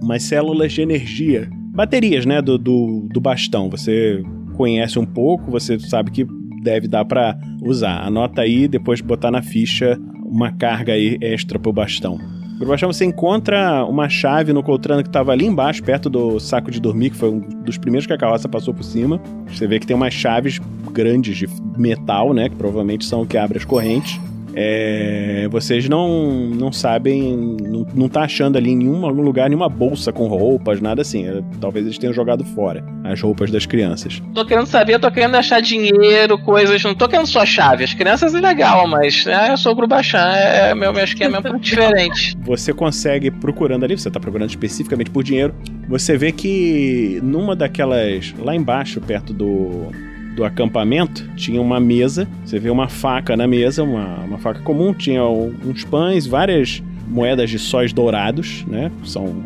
[0.00, 3.68] umas células de energia, baterias, né, do, do, do bastão.
[3.68, 4.22] Você
[4.58, 6.26] conhece um pouco, você sabe que
[6.64, 8.04] deve dar pra usar.
[8.04, 12.18] Anota aí, depois botar na ficha uma carga aí extra pro bastão.
[12.58, 16.80] Grubachão, você encontra uma chave no coltrano que tava ali embaixo, perto do saco de
[16.80, 19.20] dormir, que foi um dos primeiros que a carroça passou por cima.
[19.46, 20.58] Você vê que tem umas chaves
[20.92, 22.48] grandes de metal, né?
[22.48, 24.20] Que provavelmente são o que abre as correntes.
[24.60, 29.68] É, vocês não, não sabem, não, não tá achando ali em nenhum algum lugar nenhuma
[29.68, 31.28] bolsa com roupas, nada assim.
[31.28, 34.20] É, talvez eles tenham jogado fora as roupas das crianças.
[34.34, 36.82] Tô querendo saber, tô querendo achar dinheiro, coisas.
[36.82, 37.84] Não tô querendo só chave.
[37.84, 41.38] As crianças é legal, mas né, eu sou o Grubachan, é meu, meu esquema é
[41.38, 42.36] um pouco diferente.
[42.42, 45.54] Você consegue procurando ali, você tá procurando especificamente por dinheiro.
[45.88, 48.34] Você vê que numa daquelas.
[48.38, 49.92] lá embaixo, perto do.
[50.34, 52.28] Do acampamento, tinha uma mesa.
[52.44, 57.50] Você vê uma faca na mesa, uma, uma faca comum, tinha uns pães, várias moedas
[57.50, 58.90] de sóis dourados, né?
[59.04, 59.42] São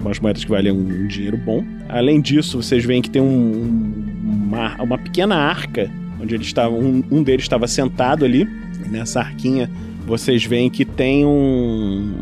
[0.00, 1.64] umas moedas que valem um dinheiro bom.
[1.88, 4.04] Além disso, vocês veem que tem um- um-
[4.48, 8.46] uma, uma pequena arca, onde eles estavam, um, um deles estava sentado ali,
[8.90, 9.70] nessa arquinha.
[10.06, 12.12] Vocês veem que tem um,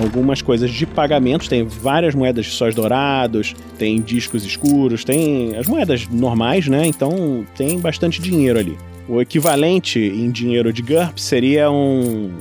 [0.00, 5.66] algumas coisas de pagamentos, tem várias moedas de sóis dourados, tem discos escuros, tem as
[5.66, 6.86] moedas normais, né?
[6.86, 8.78] Então tem bastante dinheiro ali.
[9.08, 12.32] O equivalente em dinheiro de GURP seria um-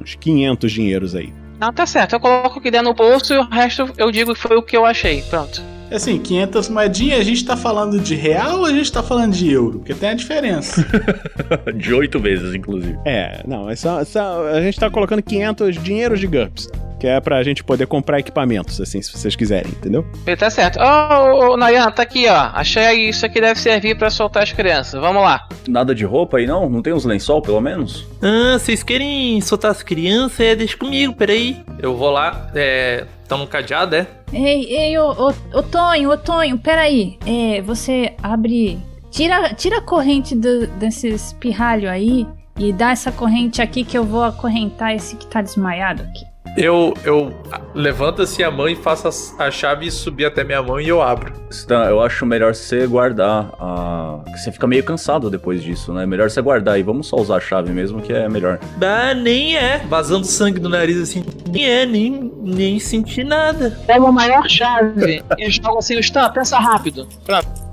[0.00, 1.32] uns 500 dinheiros aí.
[1.60, 2.14] Não, tá certo.
[2.14, 4.76] Eu coloco que der no bolso e o resto eu digo que foi o que
[4.76, 5.22] eu achei.
[5.22, 5.60] Pronto.
[5.90, 9.32] É Assim, 500 moedinhas, a gente tá falando de real ou a gente tá falando
[9.34, 9.78] de euro?
[9.78, 10.84] Porque tem a diferença.
[11.74, 12.98] De oito vezes, inclusive.
[13.04, 16.68] É, não, é só, só- a gente tá colocando 500 dinheiros de GURPS,
[17.00, 20.04] que é pra gente poder comprar equipamentos, assim, se vocês quiserem, entendeu?
[20.38, 20.78] Tá certo.
[20.80, 22.50] Ô, ô, Nayan, tá aqui, ó.
[22.52, 25.00] Achei aí, isso aqui deve servir pra soltar as crianças.
[25.00, 25.48] Vamos lá.
[25.68, 26.68] Nada de roupa aí, não?
[26.68, 28.06] Não tem uns lençol, pelo menos?
[28.22, 30.40] Ah, vocês querem soltar as crianças?
[30.40, 31.56] É, deixa comigo, peraí.
[31.80, 33.04] Eu vou lá, é.
[33.28, 34.06] Tá no cadeado, é?
[34.32, 37.18] Ei, ei, ô, ô, ô Tonho, ô Tonho, peraí.
[37.26, 38.78] É, você abre.
[39.10, 42.26] Tira, tira a corrente do- desses pirralho aí
[42.58, 46.24] e dá essa corrente aqui que eu vou acorrentar esse que tá desmaiado aqui.
[46.56, 47.32] Eu, eu
[47.74, 51.00] levanto assim a mão e faço as- a chave subir até minha mão e eu
[51.00, 51.32] abro.
[51.50, 54.18] Stan, eu acho melhor você guardar a.
[54.36, 56.04] Você fica meio cansado depois disso, né?
[56.06, 58.58] Melhor você guardar e vamos só usar a chave mesmo, que é melhor.
[58.82, 59.78] Ah, nem é.
[59.88, 61.24] Vazando sangue do nariz assim.
[61.48, 63.78] Nem é, nem, nem senti nada.
[63.86, 67.06] Pega a maior chave e joga assim Stan, pensa rápido.
[67.24, 67.67] Pronto.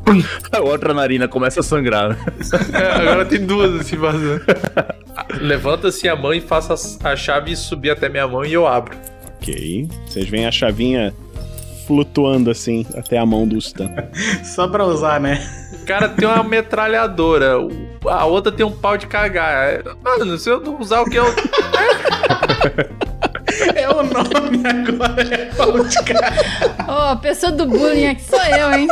[0.51, 2.09] A outra narina começa a sangrar.
[2.09, 2.17] né?
[2.73, 4.41] É, agora tem duas assim vazando.
[5.41, 8.67] Levanto assim a mão e faço as- a chave subir até minha mão e eu
[8.67, 8.95] abro.
[9.41, 9.87] Ok.
[10.07, 11.13] Vocês veem a chavinha
[11.87, 13.89] flutuando assim até a mão do Stan.
[14.43, 15.39] Só pra usar, né?
[15.81, 17.53] O cara tem uma metralhadora,
[18.09, 19.83] a outra tem um pau de cagar.
[20.03, 21.25] Mano, se eu não usar o que eu.
[23.75, 26.33] É o nome agora, é pau de cara.
[26.87, 28.87] Ô, a pessoa do bullying aqui sou eu, hein?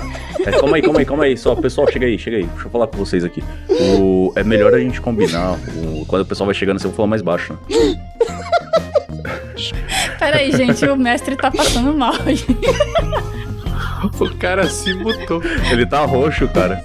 [0.46, 1.38] É, calma aí, calma aí, calma aí.
[1.38, 2.44] Só, pessoal, chega aí, chega aí.
[2.46, 3.44] Deixa eu falar com vocês aqui.
[3.70, 5.58] O, é melhor a gente combinar.
[5.76, 7.58] o- quando o pessoal vai chegando, assim, eu vou falar mais baixo.
[7.70, 8.00] Né?
[10.20, 12.14] Peraí, gente, o mestre tá passando mal.
[14.20, 15.42] O cara se mutou.
[15.72, 16.84] Ele tá roxo, cara.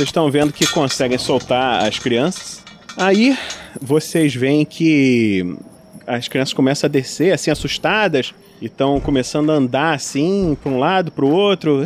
[0.00, 2.64] Vocês estão vendo que conseguem soltar as crianças.
[2.96, 3.36] Aí
[3.78, 5.54] vocês veem que
[6.06, 8.32] as crianças começam a descer, assim, assustadas,
[8.62, 11.84] e estão começando a andar assim, para um lado, para o outro.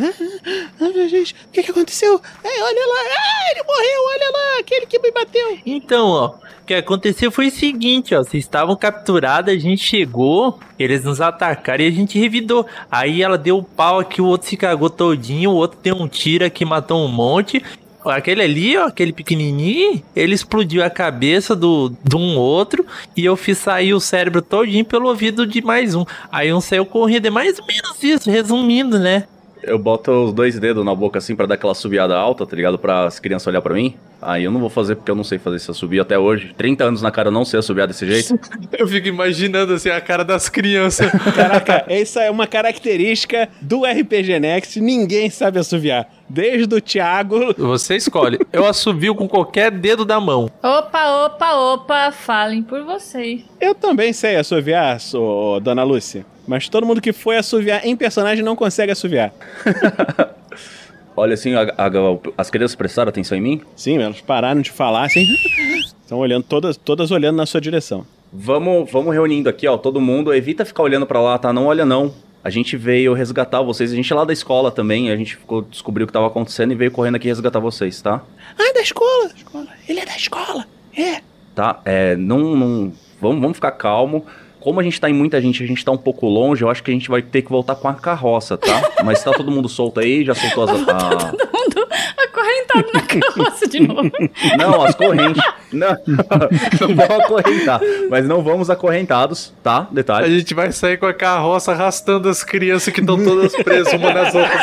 [0.81, 2.20] Ah, meu Deus, o que, que aconteceu?
[2.44, 5.59] Ai, olha lá, ah, ele morreu, olha lá, aquele que me bateu.
[5.64, 10.59] Então, ó, o que aconteceu foi o seguinte, ó, vocês estavam capturados, a gente chegou,
[10.79, 12.66] eles nos atacaram e a gente revidou.
[12.90, 16.07] Aí ela deu o pau aqui, o outro se cagou todinho, o outro deu um
[16.07, 17.62] tiro aqui, matou um monte.
[18.04, 22.86] Aquele ali, ó, aquele pequenininho, ele explodiu a cabeça do, de um outro
[23.16, 26.04] e eu fiz sair o cérebro todinho pelo ouvido de mais um.
[26.30, 29.24] Aí um saiu correndo, é mais ou menos isso, resumindo, né?
[29.66, 32.79] Eu boto os dois dedos na boca assim pra dar aquela subiada alta, tá ligado?
[32.79, 33.94] Pra as crianças olhar pra mim.
[34.20, 36.55] Aí eu não vou fazer porque eu não sei fazer esse assobio até hoje.
[36.57, 38.38] 30 anos na cara eu não sei assobiar desse jeito.
[38.79, 41.11] Eu fico imaginando assim a cara das crianças.
[41.37, 46.09] Caraca, essa é uma característica do RPG Next, ninguém sabe assoviar.
[46.29, 47.55] Desde o Thiago.
[47.59, 48.38] Você escolhe.
[48.53, 50.50] Eu assovio com qualquer dedo da mão.
[50.62, 53.42] Opa, opa, opa, falem por vocês.
[53.61, 56.24] Eu também sei assoviar, sou Dona Lúcia.
[56.46, 59.33] Mas todo mundo que foi assoviar em personagem não consegue assoviar.
[61.16, 61.90] Olha assim, a- a-
[62.37, 63.61] as crianças prestaram atenção em mim?
[63.76, 65.24] Sim, elas pararam de falar assim.
[66.02, 68.04] Estão olhando, todas, todas olhando na sua direção.
[68.33, 70.35] Vamos, vamos reunindo aqui, ó, todo mundo.
[70.35, 71.52] Evita ficar olhando pra lá, tá?
[71.52, 72.12] Não olha não.
[72.42, 73.92] A gente veio resgatar vocês.
[73.92, 75.11] A gente é lá da escola também.
[75.11, 78.20] A gente ficou, descobriu o que tava acontecendo e veio correndo aqui resgatar vocês, tá?
[78.59, 79.30] Ah, da escola.
[79.35, 79.66] escola.
[79.88, 80.66] Ele é da escola.
[80.96, 81.20] É.
[81.54, 81.80] Tá?
[81.85, 84.26] É, não, não vamos, vamos ficar calmo.
[84.64, 86.83] Como a gente tá em muita gente, a gente tá um pouco longe, eu acho
[86.83, 88.92] que a gente vai ter que voltar com a carroça, tá?
[89.05, 90.70] Mas tá todo mundo solto aí, já soltou as.
[90.88, 94.11] a- Todo mundo acorrentado na carroça de novo.
[94.59, 95.42] Não, as correntes.
[95.70, 95.88] Não,
[96.81, 97.81] não vamos acorrentar.
[98.09, 99.81] Mas não vamos acorrentados, tá?
[99.90, 100.38] A Detalhe.
[100.38, 104.35] gente vai sair com a carroça arrastando as crianças que estão todas presas uma nas
[104.35, 104.62] outras.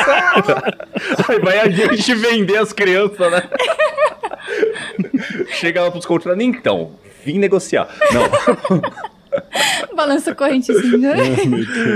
[1.28, 3.42] Aí vai a gente vender as crianças, né?
[5.60, 6.42] Chega lá pros contratos.
[6.42, 6.90] Então,
[7.24, 7.88] vim negociar.
[8.12, 8.82] Não.
[9.96, 11.14] Balança a corrente assim, né?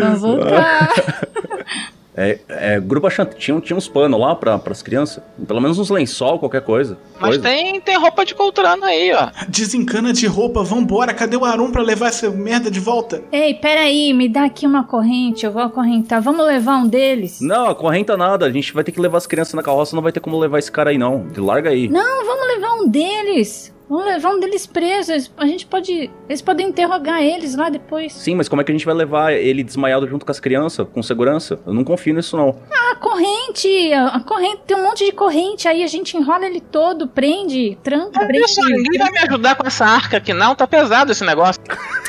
[0.01, 0.93] Vamos voltar.
[2.19, 5.23] É, é, grupo achante, tinha, tinha uns panos lá pra, pras crianças.
[5.47, 6.97] Pelo menos uns lençol, qualquer coisa.
[7.21, 7.43] Mas Coisa.
[7.43, 9.29] tem, tem roupa de Coltrano aí, ó.
[9.49, 11.13] Desencana de roupa, vambora.
[11.13, 13.23] Cadê o Arum pra levar essa merda de volta?
[13.31, 16.23] Ei, peraí, me dá aqui uma corrente, eu vou acorrentar.
[16.23, 17.39] Vamos levar um deles?
[17.43, 18.47] Não, acorrenta nada.
[18.47, 20.59] A gente vai ter que levar as crianças na carroça, não vai ter como levar
[20.59, 21.27] esse cara aí, não.
[21.37, 21.87] Larga aí.
[21.87, 23.76] Não, vamos levar um deles.
[23.89, 25.13] Vamos levar um deles preso.
[25.37, 26.11] A gente pode.
[26.29, 28.13] Eles podem interrogar eles lá depois.
[28.13, 30.87] Sim, mas como é que a gente vai levar ele desmaiado junto com as crianças,
[30.93, 31.61] com segurança?
[31.65, 32.59] Eu não confio nisso, não.
[32.71, 33.93] Ah, a corrente!
[33.93, 38.27] A corrente, tem um monte de corrente aí, a gente enrola ele todo, prende, tranca,
[38.27, 38.45] prende.
[38.45, 40.55] Isso, ninguém vai me ajudar com essa arca aqui, não.
[40.55, 41.63] Tá pesado esse negócio.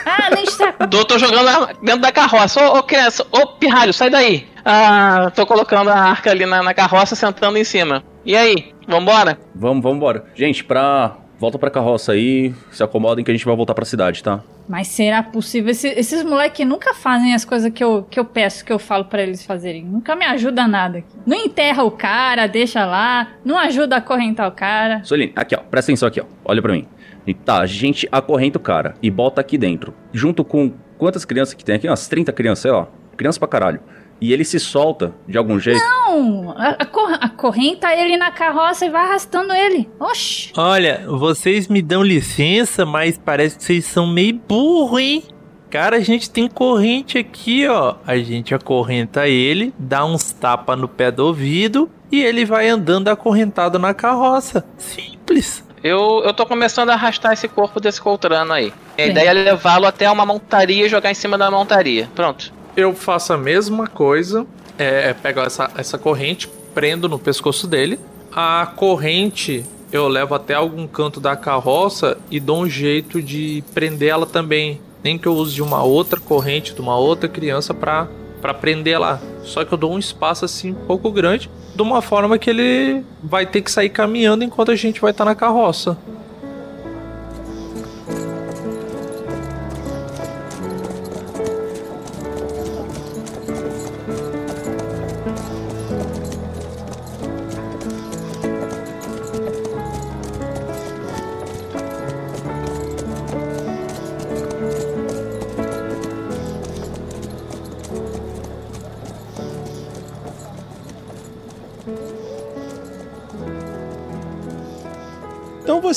[0.06, 0.74] Ah, nem está.
[0.74, 2.60] Tô, tô jogando lá dentro da carroça.
[2.74, 4.48] Ô, ô criança, ô pirralho, sai daí.
[4.66, 8.04] Ah, tô colocando a arca ali na, na carroça, sentando em cima.
[8.26, 9.40] E aí, vambora?
[9.56, 10.26] Vamos, vamos embora.
[10.36, 11.16] Gente, pra.
[11.40, 14.42] Volta pra carroça aí, se acomodem que a gente vai voltar pra cidade, tá?
[14.68, 15.70] Mas será possível?
[15.72, 19.06] Esse- esses moleques nunca fazem as coisas que eu, que eu peço, que eu falo
[19.06, 19.86] pra eles fazerem.
[19.86, 21.16] Nunca me ajuda nada aqui.
[21.26, 23.30] Não enterra o cara, deixa lá.
[23.46, 25.04] Não ajuda a acorrentar o cara.
[25.04, 26.88] Soline, aqui ó, presta atenção aqui ó, olha pra mim.
[27.26, 29.94] E tá, a gente acorrenta o cara e bota aqui dentro.
[30.12, 31.88] Junto com quantas crianças que tem aqui?
[31.88, 32.88] Umas 30 crianças, sei lá.
[33.16, 33.80] Criança pra caralho.
[34.20, 35.80] E ele se solta de algum jeito.
[35.80, 39.88] Não, a- acor- acorrenta ele na carroça e vai arrastando ele.
[40.00, 40.52] Oxi.
[40.58, 45.24] Olha, vocês me dão licença, mas parece que vocês são meio burro, hein?
[45.70, 47.96] Cara, a gente tem corrente aqui, ó.
[48.08, 53.10] A gente acorrenta ele, dá uns tapas no pé do ouvido e ele vai andando
[53.10, 54.66] acorrentado na carroça.
[54.78, 55.64] Simples.
[55.84, 58.74] Eu, eu tô começando a arrastar esse corpo desse Coltrano aí.
[58.98, 59.12] E a Sim.
[59.12, 62.10] ideia é levá-lo até uma montaria e jogar em cima da montaria.
[62.16, 62.52] Pronto.
[62.78, 64.46] Eu faço a mesma coisa.
[64.78, 68.00] É, pego essa, essa corrente, prendo no pescoço dele.
[68.32, 74.10] A corrente eu levo até algum canto da carroça e dou um jeito de prender
[74.10, 74.80] ela também.
[75.04, 78.08] Nem que eu use de uma outra corrente, de uma outra criança pra,
[78.44, 79.20] pra prender lá.
[79.44, 83.04] Só que eu dou um espaço assim um pouco grande, de uma forma que ele
[83.24, 85.98] vai ter que sair caminhando enquanto a gente vai estar na carroça.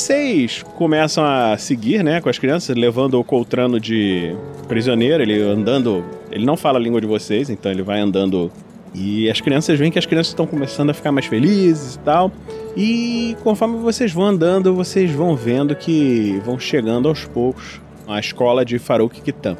[0.00, 4.34] Vocês começam a seguir, né, com as crianças, levando o Coltrano de
[4.66, 6.02] prisioneiro, ele andando.
[6.30, 8.50] Ele não fala a língua de vocês, então ele vai andando.
[8.94, 12.32] E as crianças veem que as crianças estão começando a ficar mais felizes e tal.
[12.74, 17.78] E conforme vocês vão andando, vocês vão vendo que vão chegando aos poucos
[18.08, 19.58] à escola de Farouk Kitan.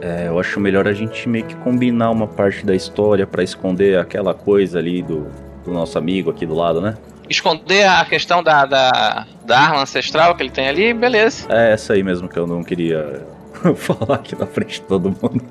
[0.00, 3.96] É, eu acho melhor a gente meio que combinar uma parte da história pra esconder
[3.96, 5.28] aquela coisa ali do,
[5.64, 6.96] do nosso amigo aqui do lado, né?
[7.30, 11.46] Esconder a questão da, da, da arma ancestral que ele tem ali, beleza.
[11.48, 13.26] É essa aí mesmo que eu não queria
[13.76, 15.42] falar aqui na frente de todo mundo.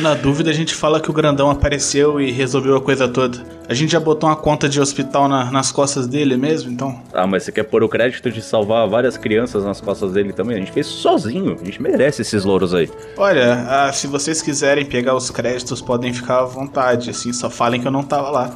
[0.00, 3.42] Na dúvida, a gente fala que o grandão apareceu e resolveu a coisa toda.
[3.68, 7.00] A gente já botou uma conta de hospital na- nas costas dele mesmo, então.
[7.12, 10.56] Ah, mas você quer pôr o crédito de salvar várias crianças nas costas dele também?
[10.56, 11.58] A gente fez sozinho.
[11.60, 12.88] A gente merece esses louros aí.
[13.16, 17.10] Olha, ah, se vocês quiserem pegar os créditos, podem ficar à vontade.
[17.10, 18.54] Assim, só falem que eu não tava lá.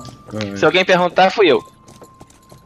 [0.54, 1.64] Se alguém perguntar, fui eu.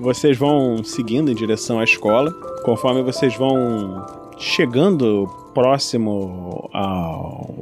[0.00, 2.32] Vocês vão seguindo em direção à escola.
[2.64, 4.02] Conforme vocês vão
[4.38, 7.54] chegando próximo ao,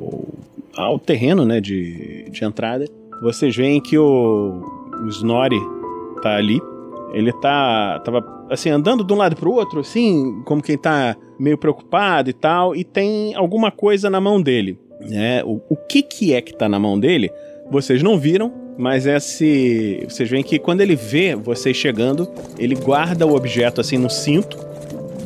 [0.77, 2.85] ao terreno né, de, de entrada,
[3.21, 4.63] vocês veem que o,
[5.03, 5.59] o Snorri
[6.23, 6.61] tá ali.
[7.13, 11.59] Ele tá tava assim andando de um lado pro outro, assim, como quem tá meio
[11.59, 14.79] preocupado e tal, e tem alguma coisa na mão dele.
[15.01, 15.43] Né?
[15.43, 17.33] O, o que que é que tá na mão dele?
[17.69, 20.05] Vocês não viram, mas esse.
[20.09, 24.57] Vocês veem que quando ele vê vocês chegando, ele guarda o objeto assim no cinto,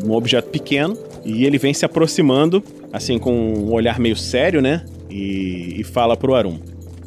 [0.03, 4.85] um objeto pequeno, e ele vem se aproximando, assim, com um olhar meio sério, né?
[5.11, 6.59] E, e fala pro Arum: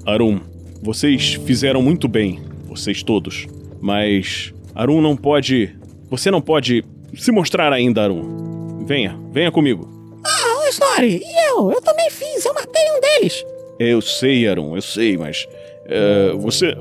[0.06, 0.39] Arum,
[0.82, 3.48] vocês fizeram muito bem, vocês todos,
[3.82, 5.76] mas Arum não pode.
[6.12, 6.86] Você não pode
[7.16, 8.86] se mostrar ainda, Arum.
[8.86, 9.89] Venha, venha comigo.
[10.24, 11.72] Ah, ô Snorri, e eu?
[11.72, 13.43] Eu também fiz, eu matei um deles.
[13.80, 15.48] Eu sei, Arum, eu sei, mas.
[15.88, 16.76] É, você,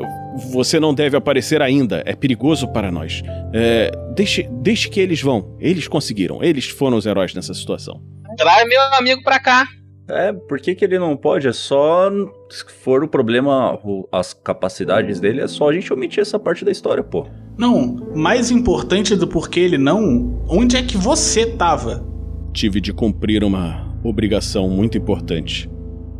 [0.50, 2.02] você não deve aparecer ainda.
[2.06, 3.22] É perigoso para nós.
[3.52, 5.56] É, deixe, deixe que eles vão.
[5.60, 6.42] Eles conseguiram.
[6.42, 8.02] Eles foram os heróis nessa situação.
[8.36, 9.66] Traz meu amigo pra cá.
[10.08, 11.48] É, por que, que ele não pode?
[11.48, 12.10] É só.
[12.50, 13.78] Se for o problema,
[14.12, 17.26] as capacidades dele, é só a gente omitir essa parte da história, pô.
[17.56, 22.04] Não, mais importante do porquê ele não, onde é que você tava?
[22.52, 25.70] Tive de cumprir uma obrigação muito importante.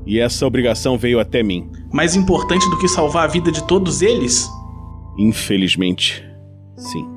[0.06, 1.70] E essa obrigação veio até mim.
[1.94, 4.50] Mais importante do que salvar a vida de todos eles?
[5.16, 6.28] Infelizmente,
[6.76, 7.08] sim.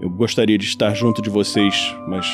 [0.00, 2.24] Eu gostaria de estar junto de vocês, mas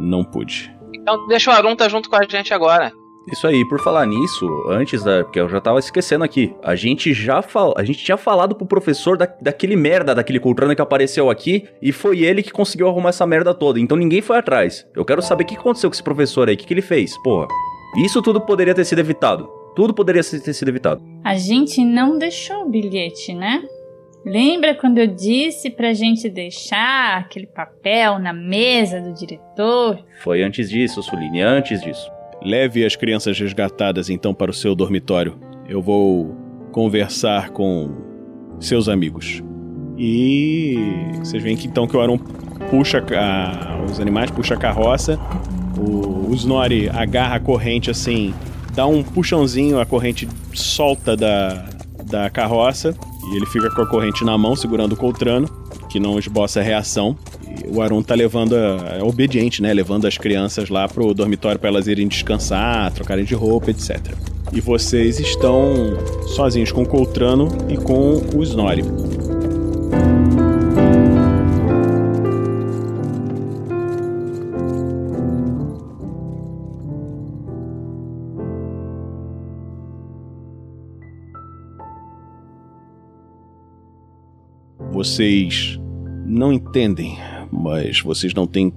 [0.00, 0.74] não pude.
[0.94, 2.90] Então deixa o Arum tá junto com a gente agora.
[3.30, 5.24] Isso aí, por falar nisso, antes da.
[5.24, 6.56] Porque eu já tava esquecendo aqui.
[6.62, 10.74] A gente já fal, A gente tinha falado pro professor da, daquele merda, daquele Coltrano
[10.74, 13.78] que apareceu aqui, e foi ele que conseguiu arrumar essa merda toda.
[13.78, 14.86] Então ninguém foi atrás.
[14.96, 17.14] Eu quero saber o que aconteceu com esse professor aí, o que, que ele fez,
[17.22, 17.46] porra.
[17.98, 19.63] Isso tudo poderia ter sido evitado.
[19.74, 21.02] Tudo poderia ser- ter sido evitado.
[21.24, 23.62] A gente não deixou o bilhete, né?
[24.24, 29.98] Lembra quando eu disse pra gente deixar aquele papel na mesa do diretor?
[30.22, 32.10] Foi antes disso, Suline, antes disso.
[32.42, 35.38] Leve as crianças resgatadas então para o seu dormitório.
[35.68, 36.34] Eu vou
[36.72, 37.90] conversar com
[38.60, 39.42] seus amigos.
[39.98, 40.76] E
[41.18, 42.18] vocês veem que então que o Aron
[42.70, 45.18] puxa a- os animais, puxa a carroça.
[45.78, 48.34] O, o Snorri agarra a corrente assim,
[48.74, 51.64] dá um puxãozinho, a corrente solta da,
[52.04, 52.94] da carroça.
[53.30, 55.48] E ele fica com a corrente na mão, segurando o Coltrano,
[55.88, 57.16] que não esboça reação.
[57.48, 59.72] E o Aron tá levando, a, é obediente, né?
[59.72, 64.14] Levando as crianças lá pro dormitório para elas irem descansar, trocarem de roupa, etc.
[64.52, 65.96] E vocês estão
[66.34, 68.84] sozinhos com o Coltrano e com o Snorri.
[85.04, 85.78] Vocês
[86.24, 87.18] não entendem,
[87.52, 88.72] mas vocês não têm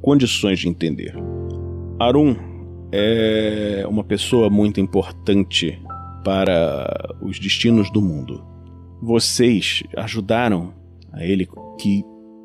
[0.00, 1.12] condições de entender.
[1.98, 2.36] Arun
[2.92, 5.76] é uma pessoa muito importante
[6.24, 8.46] para os destinos do mundo.
[9.02, 10.72] Vocês ajudaram
[11.12, 11.48] a ele
[11.80, 12.04] que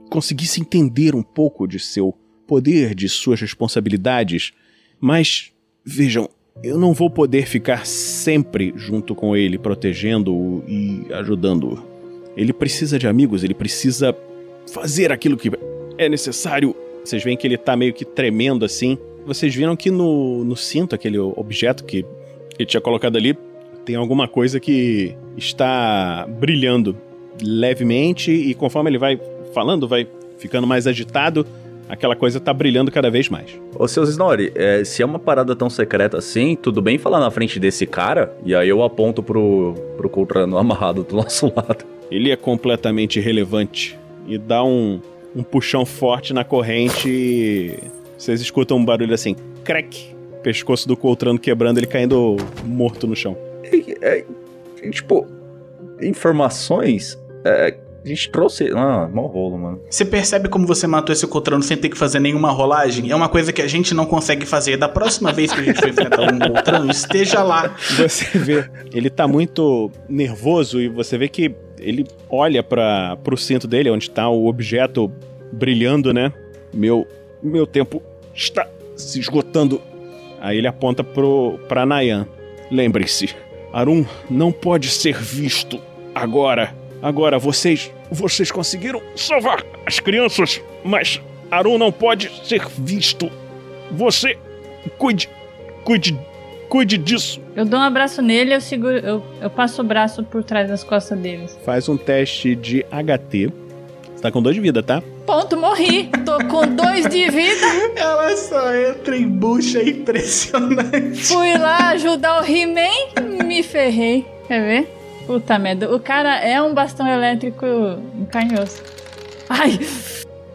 [0.10, 2.18] conseguisse entender um pouco de seu
[2.48, 4.52] poder, de suas responsabilidades,
[5.00, 5.54] mas
[5.86, 6.28] vejam,
[6.64, 11.97] eu não vou poder ficar sempre junto com ele, protegendo-o e ajudando-o.
[12.38, 14.16] Ele precisa de amigos, ele precisa
[14.72, 15.52] fazer aquilo que
[15.98, 16.76] é necessário.
[17.04, 18.98] Vocês veem que ele tá meio que tremendo assim.
[19.26, 22.06] Vocês viram que no, no cinto, aquele objeto que
[22.60, 23.36] ele tinha colocado ali,
[23.84, 26.96] tem alguma coisa que está brilhando
[27.42, 29.20] levemente e conforme ele vai
[29.54, 30.08] falando, vai
[30.38, 31.46] ficando mais agitado,
[31.88, 33.60] aquela coisa tá brilhando cada vez mais.
[33.76, 37.32] Ô, seus Snorri, é, se é uma parada tão secreta assim, tudo bem falar na
[37.32, 38.36] frente desse cara?
[38.46, 41.86] E aí eu aponto pro, pro Coltrano amarrado do nosso lado.
[42.10, 45.02] Ele é completamente irrelevante e dá um
[45.38, 47.78] um puxão forte na corrente e
[48.18, 53.38] vocês escutam um barulho assim, crack, pescoço do Coltrano quebrando, ele caindo morto no chão.
[54.02, 54.26] É,
[54.82, 55.28] é, tipo,
[56.02, 57.20] informações.
[57.46, 58.72] É, a gente trouxe.
[58.76, 59.82] Ah, mau rolo, mano.
[59.90, 63.12] Você percebe como você matou esse Coltrano sem ter que fazer nenhuma rolagem?
[63.12, 64.78] É uma coisa que a gente não consegue fazer.
[64.78, 67.76] Da próxima vez que a gente for enfrentar um Coltrano, esteja lá.
[67.98, 73.68] Você vê, ele tá muito nervoso e você vê que ele olha para pro cinto
[73.68, 75.12] dele, onde tá o objeto
[75.52, 76.32] brilhando, né?
[76.74, 77.08] Meu,
[77.42, 78.02] meu tempo
[78.34, 79.82] está se esgotando.
[80.40, 82.28] Aí ele aponta pro, pra Nayan.
[82.70, 83.36] Lembre-se,
[83.72, 85.80] Arun não pode ser visto
[86.14, 86.74] agora.
[87.02, 91.22] Agora vocês, vocês conseguiram salvar as crianças, mas
[91.52, 93.32] Arun não pode ser visto.
[93.92, 94.38] Você
[94.98, 95.30] cuide,
[95.84, 96.20] cuide,
[96.70, 97.40] cuide disso.
[97.56, 100.84] Eu dou um abraço nele, eu seguro, eu, eu passo o braço por trás das
[100.84, 101.58] costas deles.
[101.64, 103.52] Faz um teste de HT.
[104.14, 105.02] Você tá com dois de vida, tá?
[105.28, 106.10] Ponto, morri.
[106.26, 107.68] Tô com dois de vida.
[107.96, 111.24] Ela só entra em bucha impressionante.
[111.24, 114.26] Fui lá ajudar o He-Man, me ferrei.
[114.48, 114.97] Quer ver?
[115.28, 115.94] Puta merda.
[115.94, 117.66] O cara é um bastão elétrico
[118.18, 118.82] encarnhoso.
[119.50, 119.78] Ai!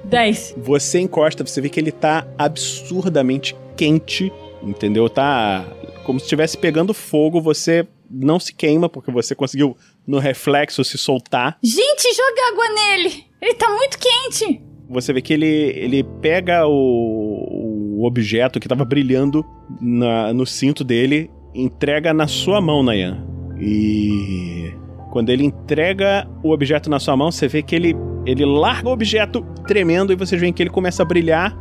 [0.05, 0.55] 10.
[0.57, 5.09] Você encosta, você vê que ele tá absurdamente quente, entendeu?
[5.09, 5.65] Tá
[6.05, 10.99] como se estivesse pegando fogo, você não se queima porque você conseguiu no reflexo se
[10.99, 11.59] soltar.
[11.63, 13.25] Gente, joga água nele!
[13.41, 14.61] Ele tá muito quente!
[14.89, 19.45] Você vê que ele, ele pega o, o objeto que tava brilhando
[19.81, 23.32] na, no cinto dele, entrega na sua mão, Nayan.
[23.65, 24.75] E
[25.13, 27.95] quando ele entrega o objeto na sua mão, você vê que ele,
[28.27, 31.57] ele larga o objeto tremendo e vocês veem que ele começa a brilhar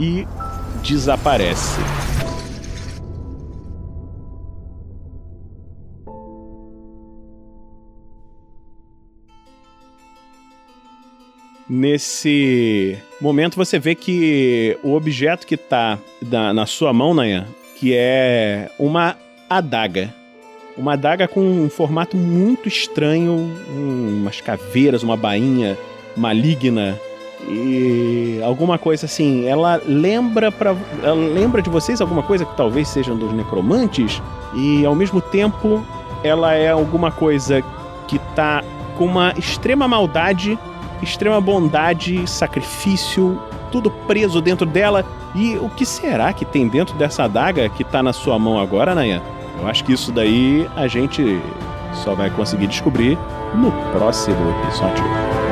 [0.00, 0.26] e
[0.82, 1.80] desaparece.
[11.68, 17.46] Nesse momento você vê que o objeto que tá na, na sua mão, Nayan,
[17.78, 19.16] que é uma
[19.48, 20.12] adaga.
[20.76, 25.76] Uma adaga com um formato muito estranho, um, umas caveiras, uma bainha
[26.16, 26.98] maligna
[27.48, 29.46] e alguma coisa assim.
[29.46, 34.22] Ela lembra para, ela lembra de vocês alguma coisa que talvez sejam dos necromantes
[34.54, 35.84] e ao mesmo tempo
[36.22, 37.62] ela é alguma coisa
[38.06, 38.62] que tá
[38.96, 40.58] com uma extrema maldade,
[41.02, 45.04] extrema bondade, sacrifício, tudo preso dentro dela.
[45.34, 48.94] E o que será que tem dentro dessa adaga que tá na sua mão agora,
[48.94, 49.22] Nayan?
[49.58, 51.40] Eu acho que isso daí a gente
[51.92, 53.18] só vai conseguir descobrir
[53.54, 55.45] no próximo episódio.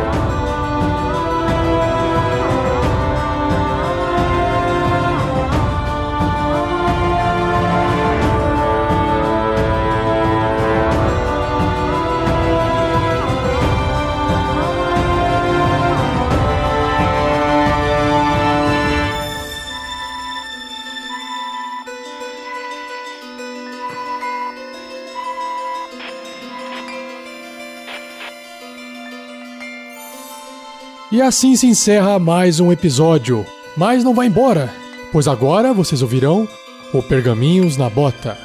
[31.15, 33.47] E assim se encerra mais um episódio.
[33.77, 34.69] Mas não vai embora,
[35.12, 36.49] pois agora vocês ouvirão
[36.93, 38.37] o Pergaminhos na Bota.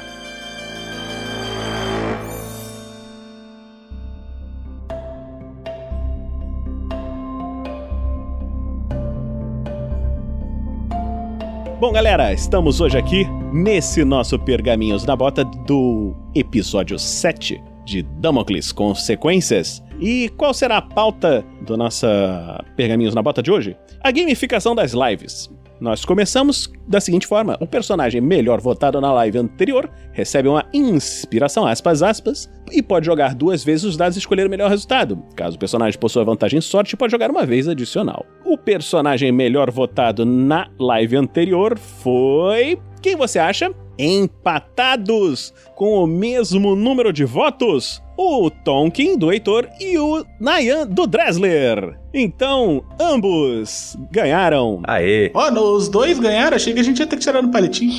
[11.80, 18.70] Bom, galera, estamos hoje aqui nesse nosso Pergaminhos na Bota do episódio 7 de Damocles
[18.70, 19.82] Consequências.
[20.00, 23.76] E qual será a pauta do nossa Pergaminhos na Bota de hoje?
[24.02, 25.50] A gamificação das lives.
[25.78, 31.66] Nós começamos da seguinte forma: o personagem melhor votado na live anterior recebe uma inspiração,
[31.66, 35.22] aspas, aspas, e pode jogar duas vezes os dados e escolher o melhor resultado.
[35.36, 38.24] Caso o personagem possua vantagem sorte, pode jogar uma vez adicional.
[38.44, 42.78] O personagem melhor votado na live anterior foi.
[43.02, 43.74] Quem você acha?
[43.98, 51.06] Empatados com o mesmo número de votos, o Tonkin do Heitor e o Nayan do
[51.06, 51.98] Dressler.
[52.12, 54.82] Então, ambos ganharam.
[54.84, 55.30] Aê!
[55.32, 57.94] Ó, oh, os dois ganharam, achei que a gente ia ter que tirar no palitinho.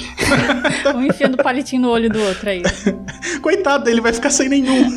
[0.95, 2.61] um enfiando o palitinho no olho do outro aí.
[3.41, 4.91] Coitado dele, vai ficar sem nenhum.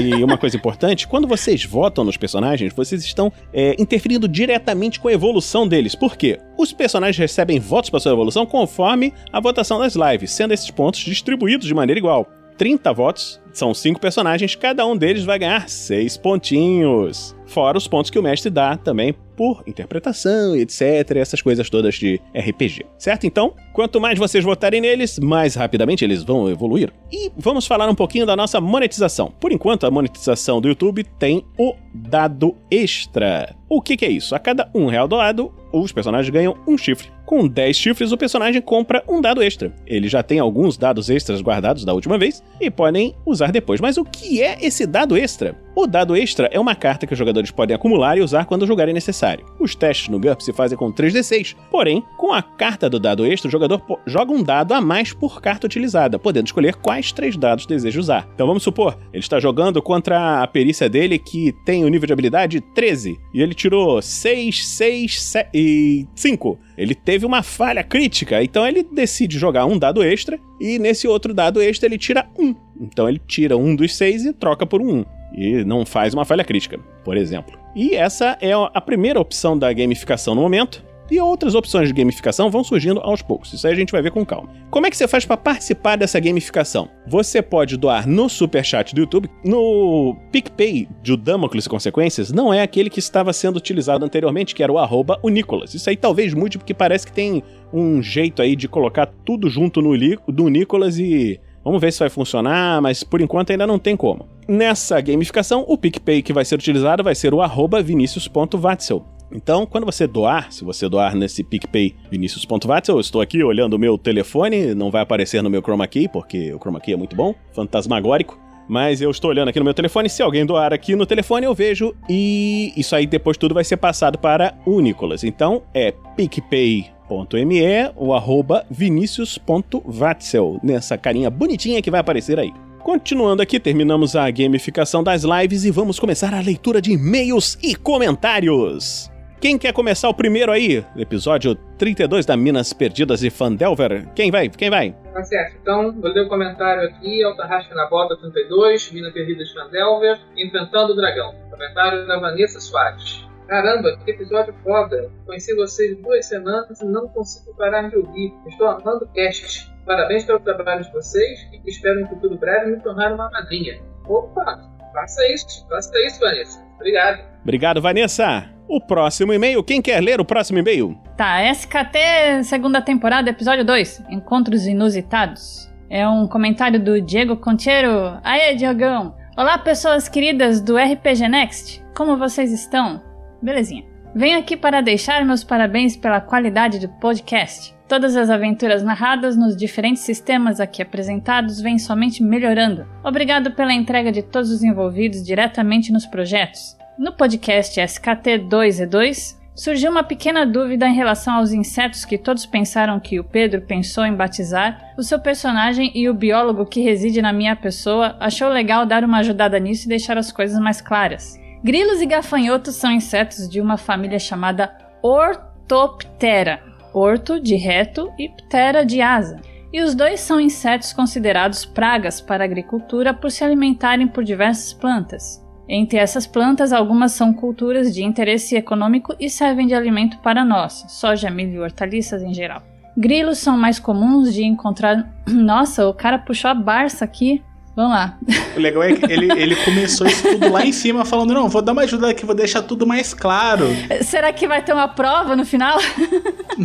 [0.00, 5.08] e uma coisa importante, quando vocês votam nos personagens, vocês estão é, interferindo diretamente com
[5.08, 5.96] a evolução deles.
[5.96, 6.38] Por quê?
[6.56, 11.00] Os personagens recebem votos para sua evolução conforme a votação das lives, sendo esses pontos
[11.00, 12.30] distribuídos de maneira igual.
[12.56, 17.36] 30 votos, são 5 personagens, cada um deles vai ganhar 6 pontinhos.
[17.46, 21.16] Fora os pontos que o mestre dá também por interpretação, etc.
[21.16, 22.86] Essas coisas todas de RPG.
[22.98, 23.26] Certo?
[23.26, 26.92] Então, quanto mais vocês votarem neles, mais rapidamente eles vão evoluir.
[27.12, 29.32] E vamos falar um pouquinho da nossa monetização.
[29.40, 33.54] Por enquanto, a monetização do YouTube tem o dado extra.
[33.68, 34.34] O que, que é isso?
[34.34, 37.08] A cada um real doado, os personagens ganham um chifre.
[37.24, 39.72] Com 10 chifres, o personagem compra um dado extra.
[39.86, 43.80] Ele já tem alguns dados extras guardados da última vez e podem usar depois.
[43.80, 45.56] Mas o que é esse dado extra?
[45.74, 48.94] O dado extra é uma carta que os jogadores podem acumular e usar quando julgarem
[48.94, 49.23] necessário.
[49.58, 51.56] Os testes no GURP se fazem com 3d6.
[51.70, 55.40] Porém, com a carta do dado extra, o jogador joga um dado a mais por
[55.40, 58.28] carta utilizada, podendo escolher quais três dados deseja usar.
[58.34, 62.12] Então vamos supor, ele está jogando contra a perícia dele que tem o nível de
[62.12, 66.58] habilidade 13 e ele tirou 6, 6 7, e 5.
[66.76, 71.32] Ele teve uma falha crítica, então ele decide jogar um dado extra e nesse outro
[71.32, 72.54] dado extra ele tira um.
[72.80, 75.04] Então ele tira um dos seis e troca por um.
[75.36, 77.58] E não faz uma falha crítica, por exemplo.
[77.74, 80.84] E essa é a primeira opção da gamificação no momento.
[81.10, 83.52] E outras opções de gamificação vão surgindo aos poucos.
[83.52, 84.48] Isso aí a gente vai ver com calma.
[84.70, 86.88] Como é que você faz para participar dessa gamificação?
[87.06, 89.28] Você pode doar no superchat do YouTube.
[89.44, 94.72] No PicPay de Damocles Consequências, não é aquele que estava sendo utilizado anteriormente, que era
[94.72, 95.74] o arroba o Nicolas.
[95.74, 99.82] Isso aí talvez mude, porque parece que tem um jeito aí de colocar tudo junto
[99.82, 99.94] no
[100.28, 104.28] do Nicolas e Vamos ver se vai funcionar, mas por enquanto ainda não tem como.
[104.46, 109.04] Nessa gamificação, o PicPay que vai ser utilizado vai ser o arroba vinicius.vatzel.
[109.32, 113.78] Então, quando você doar, se você doar nesse PicPay Vinicius.vatzel, eu estou aqui olhando o
[113.78, 117.16] meu telefone, não vai aparecer no meu Chroma Key, porque o Chroma Key é muito
[117.16, 118.38] bom, fantasmagórico.
[118.68, 121.54] Mas eu estou olhando aqui no meu telefone, se alguém doar aqui no telefone eu
[121.54, 125.22] vejo e isso aí depois tudo vai ser passado para o Nicolas.
[125.22, 126.86] Então é PicPay
[127.22, 132.52] vinicius.me ou arroba vinicius.vatzel, nessa carinha bonitinha que vai aparecer aí.
[132.80, 137.74] Continuando aqui, terminamos a gamificação das lives e vamos começar a leitura de e-mails e
[137.74, 139.10] comentários.
[139.40, 140.84] Quem quer começar o primeiro aí?
[140.96, 144.08] Episódio 32 da Minas Perdidas e Fandelver.
[144.14, 144.48] Quem vai?
[144.48, 144.94] Quem vai?
[145.12, 145.56] Tá certo.
[145.60, 147.22] Então, vou ler o comentário aqui.
[147.22, 151.34] Altarrasca na Bota 32, Minas Perdidas e Fandelver, Enfrentando o Dragão.
[151.50, 153.26] Comentário da Vanessa Soares.
[153.48, 155.10] Caramba, que episódio foda!
[155.26, 158.32] Conheci vocês duas semanas e não consigo parar de ouvir.
[158.46, 159.70] Estou amando cast.
[159.84, 163.80] Parabéns pelo trabalho de vocês e espero em futuro breve me tornar uma madrinha.
[164.06, 164.60] Opa,
[164.94, 166.64] faça isso, faça isso, Vanessa.
[166.76, 167.22] Obrigado.
[167.42, 168.48] Obrigado, Vanessa.
[168.66, 170.98] O próximo e-mail, quem quer ler o próximo e-mail?
[171.18, 175.70] Tá, SKT segunda temporada, episódio 2, Encontros Inusitados.
[175.90, 178.18] É um comentário do Diego Contiero.
[178.24, 179.14] Aê, Diogão!
[179.36, 181.84] Olá, pessoas queridas do RPG Next.
[181.94, 183.13] Como vocês estão?
[183.44, 183.84] Belezinha.
[184.14, 187.74] Venho aqui para deixar meus parabéns pela qualidade do podcast.
[187.88, 192.86] Todas as aventuras narradas nos diferentes sistemas aqui apresentados vêm somente melhorando.
[193.04, 196.76] Obrigado pela entrega de todos os envolvidos diretamente nos projetos.
[196.96, 203.20] No podcast SKT2E2, surgiu uma pequena dúvida em relação aos insetos que todos pensaram que
[203.20, 204.94] o Pedro pensou em batizar.
[204.96, 209.18] O seu personagem e o biólogo que reside na minha pessoa achou legal dar uma
[209.18, 211.38] ajudada nisso e deixar as coisas mais claras.
[211.64, 214.70] Grilos e gafanhotos são insetos de uma família chamada
[215.02, 216.62] Orthoptera.
[216.92, 219.40] Orto de reto e ptera de asa.
[219.72, 224.74] E os dois são insetos considerados pragas para a agricultura por se alimentarem por diversas
[224.74, 225.42] plantas.
[225.66, 230.84] Entre essas plantas, algumas são culturas de interesse econômico e servem de alimento para nós,
[230.88, 232.62] soja, milho e hortaliças em geral.
[232.94, 235.10] Grilos são mais comuns de encontrar.
[235.26, 237.42] Nossa, o cara puxou a barça aqui.
[237.76, 238.18] Vamos lá.
[238.56, 241.60] O legal é que ele, ele começou isso tudo lá em cima, falando: não, vou
[241.60, 243.66] dar uma ajuda aqui, vou deixar tudo mais claro.
[244.02, 245.78] Será que vai ter uma prova no final?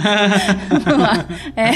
[0.85, 1.25] Vamos lá.
[1.55, 1.71] É.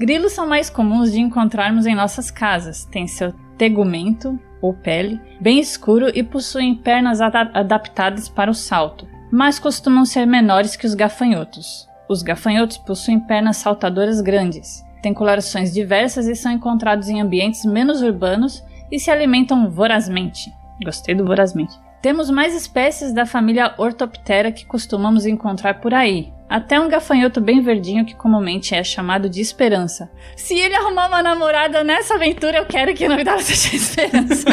[0.00, 2.84] Grilos são mais comuns de encontrarmos em nossas casas.
[2.86, 9.58] Tem seu tegumento, ou pele, bem escuro e possuem pernas adaptadas para o salto, mas
[9.58, 11.88] costumam ser menores que os gafanhotos.
[12.08, 18.02] Os gafanhotos possuem pernas saltadoras grandes, têm colorações diversas e são encontrados em ambientes menos
[18.02, 18.62] urbanos
[18.92, 20.52] e se alimentam vorazmente.
[20.84, 21.74] Gostei do vorazmente.
[22.02, 26.32] Temos mais espécies da família Orthoptera que costumamos encontrar por aí.
[26.48, 30.10] Até um gafanhoto bem verdinho que comumente é chamado de Esperança.
[30.36, 34.44] Se ele arrumar uma namorada nessa aventura, eu quero que o nome dela seja Esperança.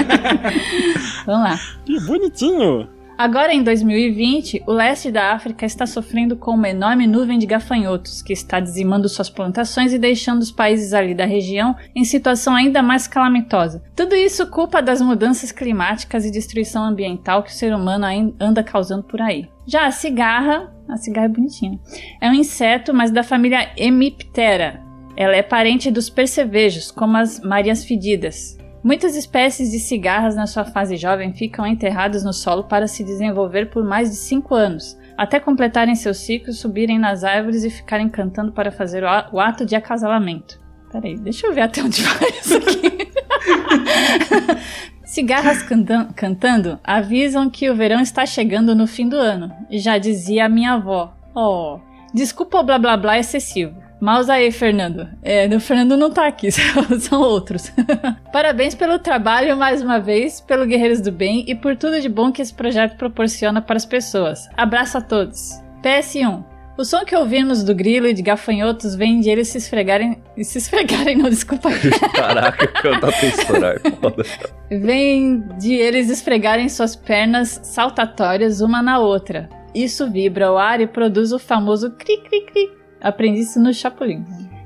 [1.26, 1.60] Vamos lá.
[1.86, 2.99] Que bonitinho!
[3.20, 8.22] Agora, em 2020, o leste da África está sofrendo com uma enorme nuvem de gafanhotos,
[8.22, 12.82] que está dizimando suas plantações e deixando os países ali da região em situação ainda
[12.82, 13.84] mais calamitosa.
[13.94, 18.06] Tudo isso culpa das mudanças climáticas e destruição ambiental que o ser humano
[18.40, 19.50] anda causando por aí.
[19.68, 21.78] Já a cigarra, a cigarra é bonitinha,
[22.22, 24.82] é um inseto, mas da família Hemiptera.
[25.18, 28.59] Ela é parente dos percevejos, como as marias fedidas.
[28.84, 33.70] Muitas espécies de cigarras na sua fase jovem ficam enterradas no solo para se desenvolver
[33.70, 38.52] por mais de 5 anos, até completarem seu ciclo, subirem nas árvores e ficarem cantando
[38.54, 40.60] para fazer o ato de acasalamento.
[40.92, 43.10] Peraí, deixa eu ver até onde vai isso aqui.
[45.04, 49.52] Cigarras cantam- cantando avisam que o verão está chegando no fim do ano.
[49.72, 51.14] Já dizia a minha avó.
[51.36, 51.80] Oh,
[52.14, 53.89] desculpa o blá blá blá excessivo.
[54.00, 55.08] Maus aí, Fernando.
[55.22, 57.72] É, o Fernando não tá aqui, são outros.
[58.32, 62.32] Parabéns pelo trabalho mais uma vez, pelo Guerreiros do Bem e por tudo de bom
[62.32, 64.47] que esse projeto proporciona para as pessoas.
[64.56, 65.62] Abraço a todos.
[65.84, 66.43] PS1.
[66.78, 70.24] O som que ouvimos do grilo e de gafanhotos vem de eles se esfregarem.
[70.41, 71.70] Se esfregarem, não, desculpa.
[72.16, 73.80] Caraca, cantar até estourar.
[74.00, 74.24] Foda.
[74.72, 79.50] Vem de eles esfregarem suas pernas saltatórias uma na outra.
[79.76, 82.79] Isso vibra o ar e produz o famoso cri-cri-cri.
[83.02, 84.26] Aprendi isso no Chapolin.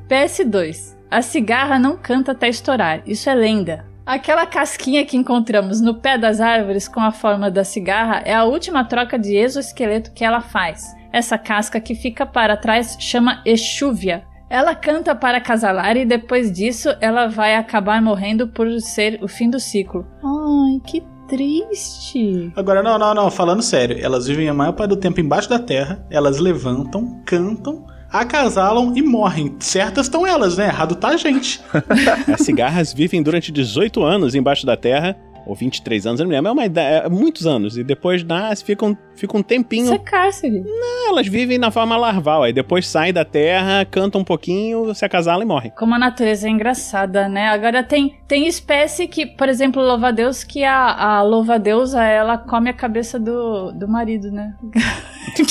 [0.09, 0.95] PS2.
[1.09, 3.01] A cigarra não canta até estourar.
[3.05, 3.85] Isso é lenda.
[4.05, 8.43] Aquela casquinha que encontramos no pé das árvores com a forma da cigarra é a
[8.43, 10.93] última troca de exoesqueleto que ela faz.
[11.11, 14.25] Essa casca que fica para trás chama exúvia.
[14.49, 19.49] Ela canta para acasalar e depois disso ela vai acabar morrendo por ser o fim
[19.49, 20.05] do ciclo.
[20.21, 22.51] Ai, que triste.
[22.55, 25.59] Agora, não, não, não, falando sério, elas vivem a maior parte do tempo embaixo da
[25.59, 29.55] terra, elas levantam, cantam, acasalam e morrem.
[29.59, 30.67] Certas estão elas, né?
[30.67, 31.59] Errado tá a gente.
[32.31, 36.35] As cigarras vivem durante 18 anos embaixo da terra, ou 23 anos, eu não me
[36.35, 37.77] lembro, é, uma ideia, é muitos anos.
[37.77, 39.85] E depois nasce, ficam, ficam um tempinho.
[39.85, 40.61] Isso é cárcere.
[40.61, 45.03] Não, elas vivem na forma larval, aí depois saem da terra, cantam um pouquinho, se
[45.03, 45.71] acasalam e morrem.
[45.77, 47.47] Como a natureza é engraçada, né?
[47.49, 52.73] Agora tem, tem espécie que, por exemplo, louva-a-Deus, que a, a louva-deusa, ela come a
[52.73, 54.55] cabeça do, do marido, né?
[55.35, 55.43] que,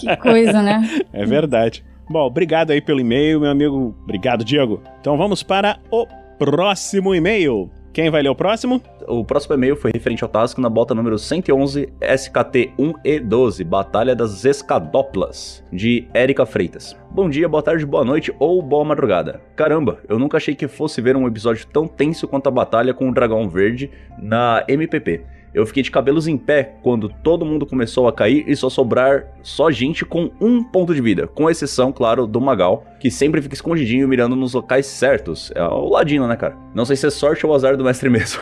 [0.00, 0.82] que coisa, né?
[1.12, 1.84] É verdade.
[2.10, 3.94] Bom, obrigado aí pelo e-mail, meu amigo.
[4.02, 4.82] Obrigado, Diego.
[5.00, 6.06] Então vamos para o
[6.38, 7.70] próximo e-mail.
[7.92, 8.80] Quem vai ler o próximo?
[9.06, 15.64] O próximo e-mail foi referente ao Tasco na bota número 111 SKT1E12, Batalha das Escadoplas,
[15.72, 16.96] de Érica Freitas.
[17.10, 19.40] Bom dia, boa tarde, boa noite ou boa madrugada.
[19.56, 23.08] Caramba, eu nunca achei que fosse ver um episódio tão tenso quanto a batalha com
[23.08, 25.37] o Dragão Verde na MPP.
[25.58, 29.26] Eu fiquei de cabelos em pé quando todo mundo começou a cair e só sobrar
[29.42, 33.54] só gente com um ponto de vida, com exceção, claro, do Magal, que sempre fica
[33.54, 35.50] escondidinho mirando nos locais certos.
[35.56, 36.56] É o ladino, né, cara?
[36.72, 38.40] Não sei se é sorte ou azar do mestre mesmo.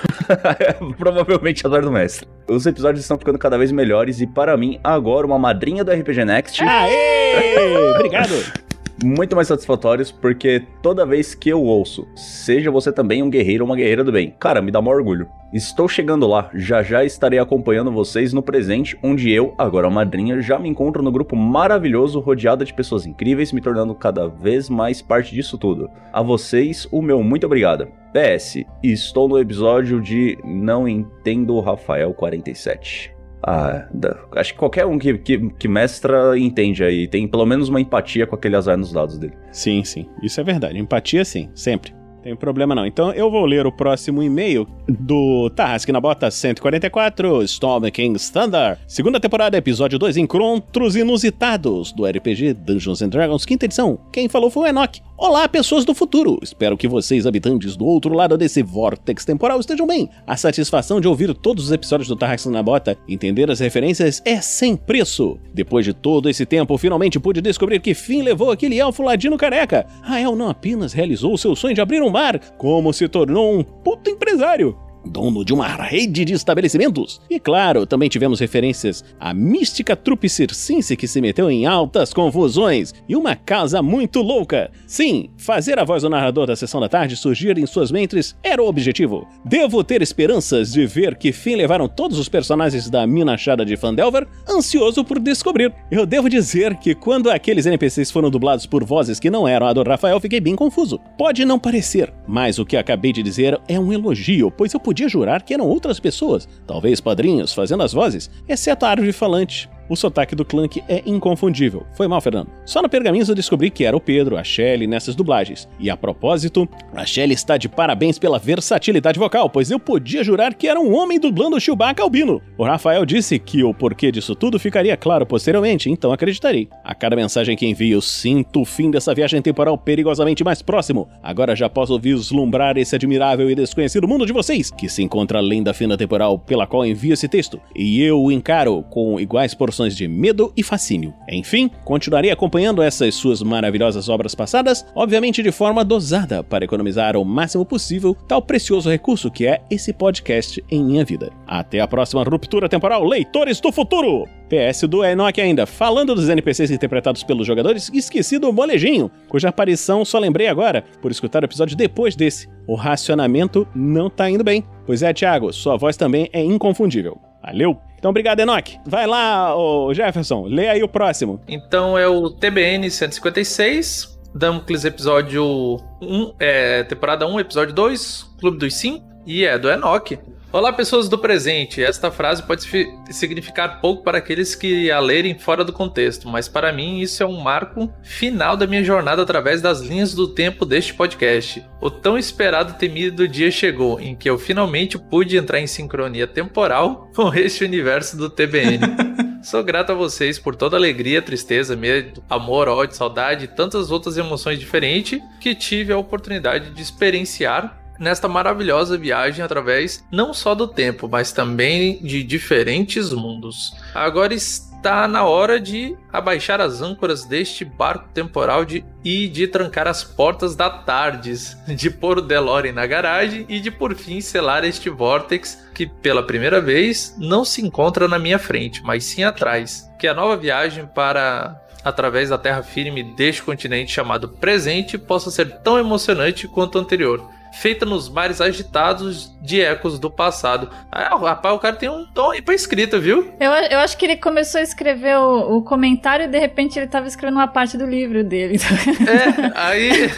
[0.99, 2.29] Provavelmente azar do mestre.
[2.47, 6.23] Os episódios estão ficando cada vez melhores e para mim, agora uma madrinha do RPG
[6.23, 6.63] Next.
[6.63, 7.95] Aê!
[7.97, 8.66] Obrigado!
[9.05, 13.71] Muito mais satisfatórios, porque toda vez que eu ouço, seja você também um guerreiro ou
[13.71, 15.29] uma guerreira do bem, cara, me dá maior orgulho.
[15.53, 20.59] Estou chegando lá, já já estarei acompanhando vocês no presente, onde eu, agora madrinha, já
[20.59, 25.35] me encontro no grupo maravilhoso, rodeada de pessoas incríveis, me tornando cada vez mais parte
[25.35, 25.89] disso tudo.
[26.13, 27.89] A vocês, o meu muito obrigado.
[28.13, 33.16] PS, estou no episódio de Não Entendo Rafael 47.
[33.49, 33.87] Ah,
[34.33, 38.27] acho que qualquer um que, que, que mestra entende aí, tem pelo menos uma empatia
[38.27, 39.35] com aquele azar nos dados dele.
[39.53, 40.09] Sim, sim.
[40.21, 40.77] Isso é verdade.
[40.77, 41.49] Empatia, sim.
[41.55, 41.95] Sempre.
[42.27, 42.85] Tem problema não.
[42.85, 48.81] Então eu vou ler o próximo e-mail do Tarrasque na Bota 144, Storm King's Thunder.
[48.89, 53.97] Segunda temporada, episódio 2, Encontros Inusitados do RPG Dungeons and Dragons, quinta edição.
[54.13, 55.01] Quem falou foi o Enoch.
[55.19, 56.39] Olá, pessoas do futuro!
[56.43, 60.11] Espero que vocês, habitantes do outro lado desse vórtex temporal, estejam bem.
[60.27, 64.43] A satisfação de ouvir todos os episódios do Tarrasque na Bota, entender as referências, é
[64.43, 65.39] sem preço.
[65.55, 69.87] Depois de todo esse tempo, finalmente pude descobrir que fim levou aquele elfo ladino careca.
[70.03, 72.13] Rael não apenas realizou seu sonho de abrir um
[72.57, 74.77] como se tornou um puto empresário
[75.09, 77.21] dono de uma rede de estabelecimentos.
[77.31, 82.95] E claro, também tivemos referências à mística trupe circense que se meteu em altas confusões
[83.09, 84.71] e uma casa muito louca.
[84.87, 88.63] Sim, fazer a voz do narrador da sessão da tarde surgir em suas mentes era
[88.63, 89.27] o objetivo.
[89.45, 93.77] Devo ter esperanças de ver que fim levaram todos os personagens da mina achada de
[93.77, 95.73] Fandelver, ansioso por descobrir.
[95.91, 99.73] Eu devo dizer que quando aqueles NPCs foram dublados por vozes que não eram a
[99.73, 100.99] do Rafael, fiquei bem confuso.
[101.19, 104.96] Pode não parecer, mas o que acabei de dizer é um elogio, pois eu podia
[105.09, 109.69] jurar que eram outras pessoas, talvez padrinhos, fazendo as vozes, exceto a árvore falante.
[109.89, 111.87] O sotaque do Clank é inconfundível.
[111.95, 112.51] Foi mal, Fernando.
[112.65, 115.69] Só no Pergaminhos eu descobri que era o Pedro, a Shelley nessas dublagens.
[115.79, 120.55] E a propósito, a Shelley está de parabéns pela versatilidade vocal, pois eu podia jurar
[120.55, 122.43] que era um homem dublando o Chewbacca albino.
[122.59, 126.69] O Rafael disse que o porquê disso tudo ficaria claro posteriormente, então acreditarei.
[126.83, 131.09] A cada mensagem que envio, sinto o fim dessa viagem temporal perigosamente mais próximo.
[131.23, 135.63] Agora já posso vislumbrar esse admirável e desconhecido mundo de vocês, que se encontra além
[135.63, 137.61] da fenda temporal pela qual envio esse texto.
[137.75, 141.13] E eu o encaro com iguais porções de medo e fascínio.
[141.29, 147.25] Enfim, continuarei acompanhando essas suas maravilhosas obras passadas, obviamente de forma dosada, para economizar o
[147.25, 151.31] máximo possível tal precioso recurso que é esse podcast em minha vida.
[151.47, 154.25] Até a próxima ruptura temporal, leitores do futuro!
[154.49, 160.05] PS do Enoch ainda, falando dos NPCs interpretados pelos jogadores, esqueci do Molejinho, cuja aparição
[160.05, 162.49] só lembrei agora, por escutar o episódio depois desse.
[162.67, 164.65] O racionamento não tá indo bem.
[164.85, 167.19] Pois é, Thiago, sua voz também é inconfundível.
[167.43, 167.86] Valeu!
[167.99, 168.79] Então, obrigado, Enoch.
[168.87, 169.55] Vai lá,
[169.93, 171.41] Jefferson, lê aí o próximo.
[171.49, 178.75] Então é o TBN 156, Damocles episódio 1, é, temporada 1, episódio 2, Clube dos
[178.75, 180.19] Sim, e é do Enoch.
[180.57, 181.85] Olá, pessoas do presente.
[181.85, 182.63] Esta frase pode
[183.11, 187.27] significar pouco para aqueles que a lerem fora do contexto, mas para mim isso é
[187.27, 191.63] um marco final da minha jornada através das linhas do tempo deste podcast.
[191.79, 196.27] O tão esperado e temido dia chegou em que eu finalmente pude entrar em sincronia
[196.27, 198.81] temporal com este universo do TBN.
[199.45, 203.91] Sou grato a vocês por toda a alegria, tristeza, medo, amor, ódio, saudade e tantas
[203.91, 210.55] outras emoções diferentes que tive a oportunidade de experienciar nesta maravilhosa viagem através não só
[210.55, 213.73] do tempo, mas também de diferentes mundos.
[213.95, 219.89] Agora está na hora de abaixar as âncoras deste barco temporal de, e de trancar
[219.89, 224.65] as portas da Tardes, de pôr o DeLorean na garagem e de por fim selar
[224.65, 229.91] este vórtex que pela primeira vez não se encontra na minha frente, mas sim atrás.
[229.99, 235.59] Que a nova viagem para através da terra firme deste continente chamado presente possa ser
[235.59, 240.71] tão emocionante quanto anterior feita nos mares agitados de ecos do passado.
[240.91, 243.33] Ah, rapaz, o cara tem um tom aí pra escrita, viu?
[243.41, 246.87] Eu, eu acho que ele começou a escrever o, o comentário e de repente ele
[246.87, 248.59] tava escrevendo uma parte do livro dele.
[249.07, 250.11] É, aí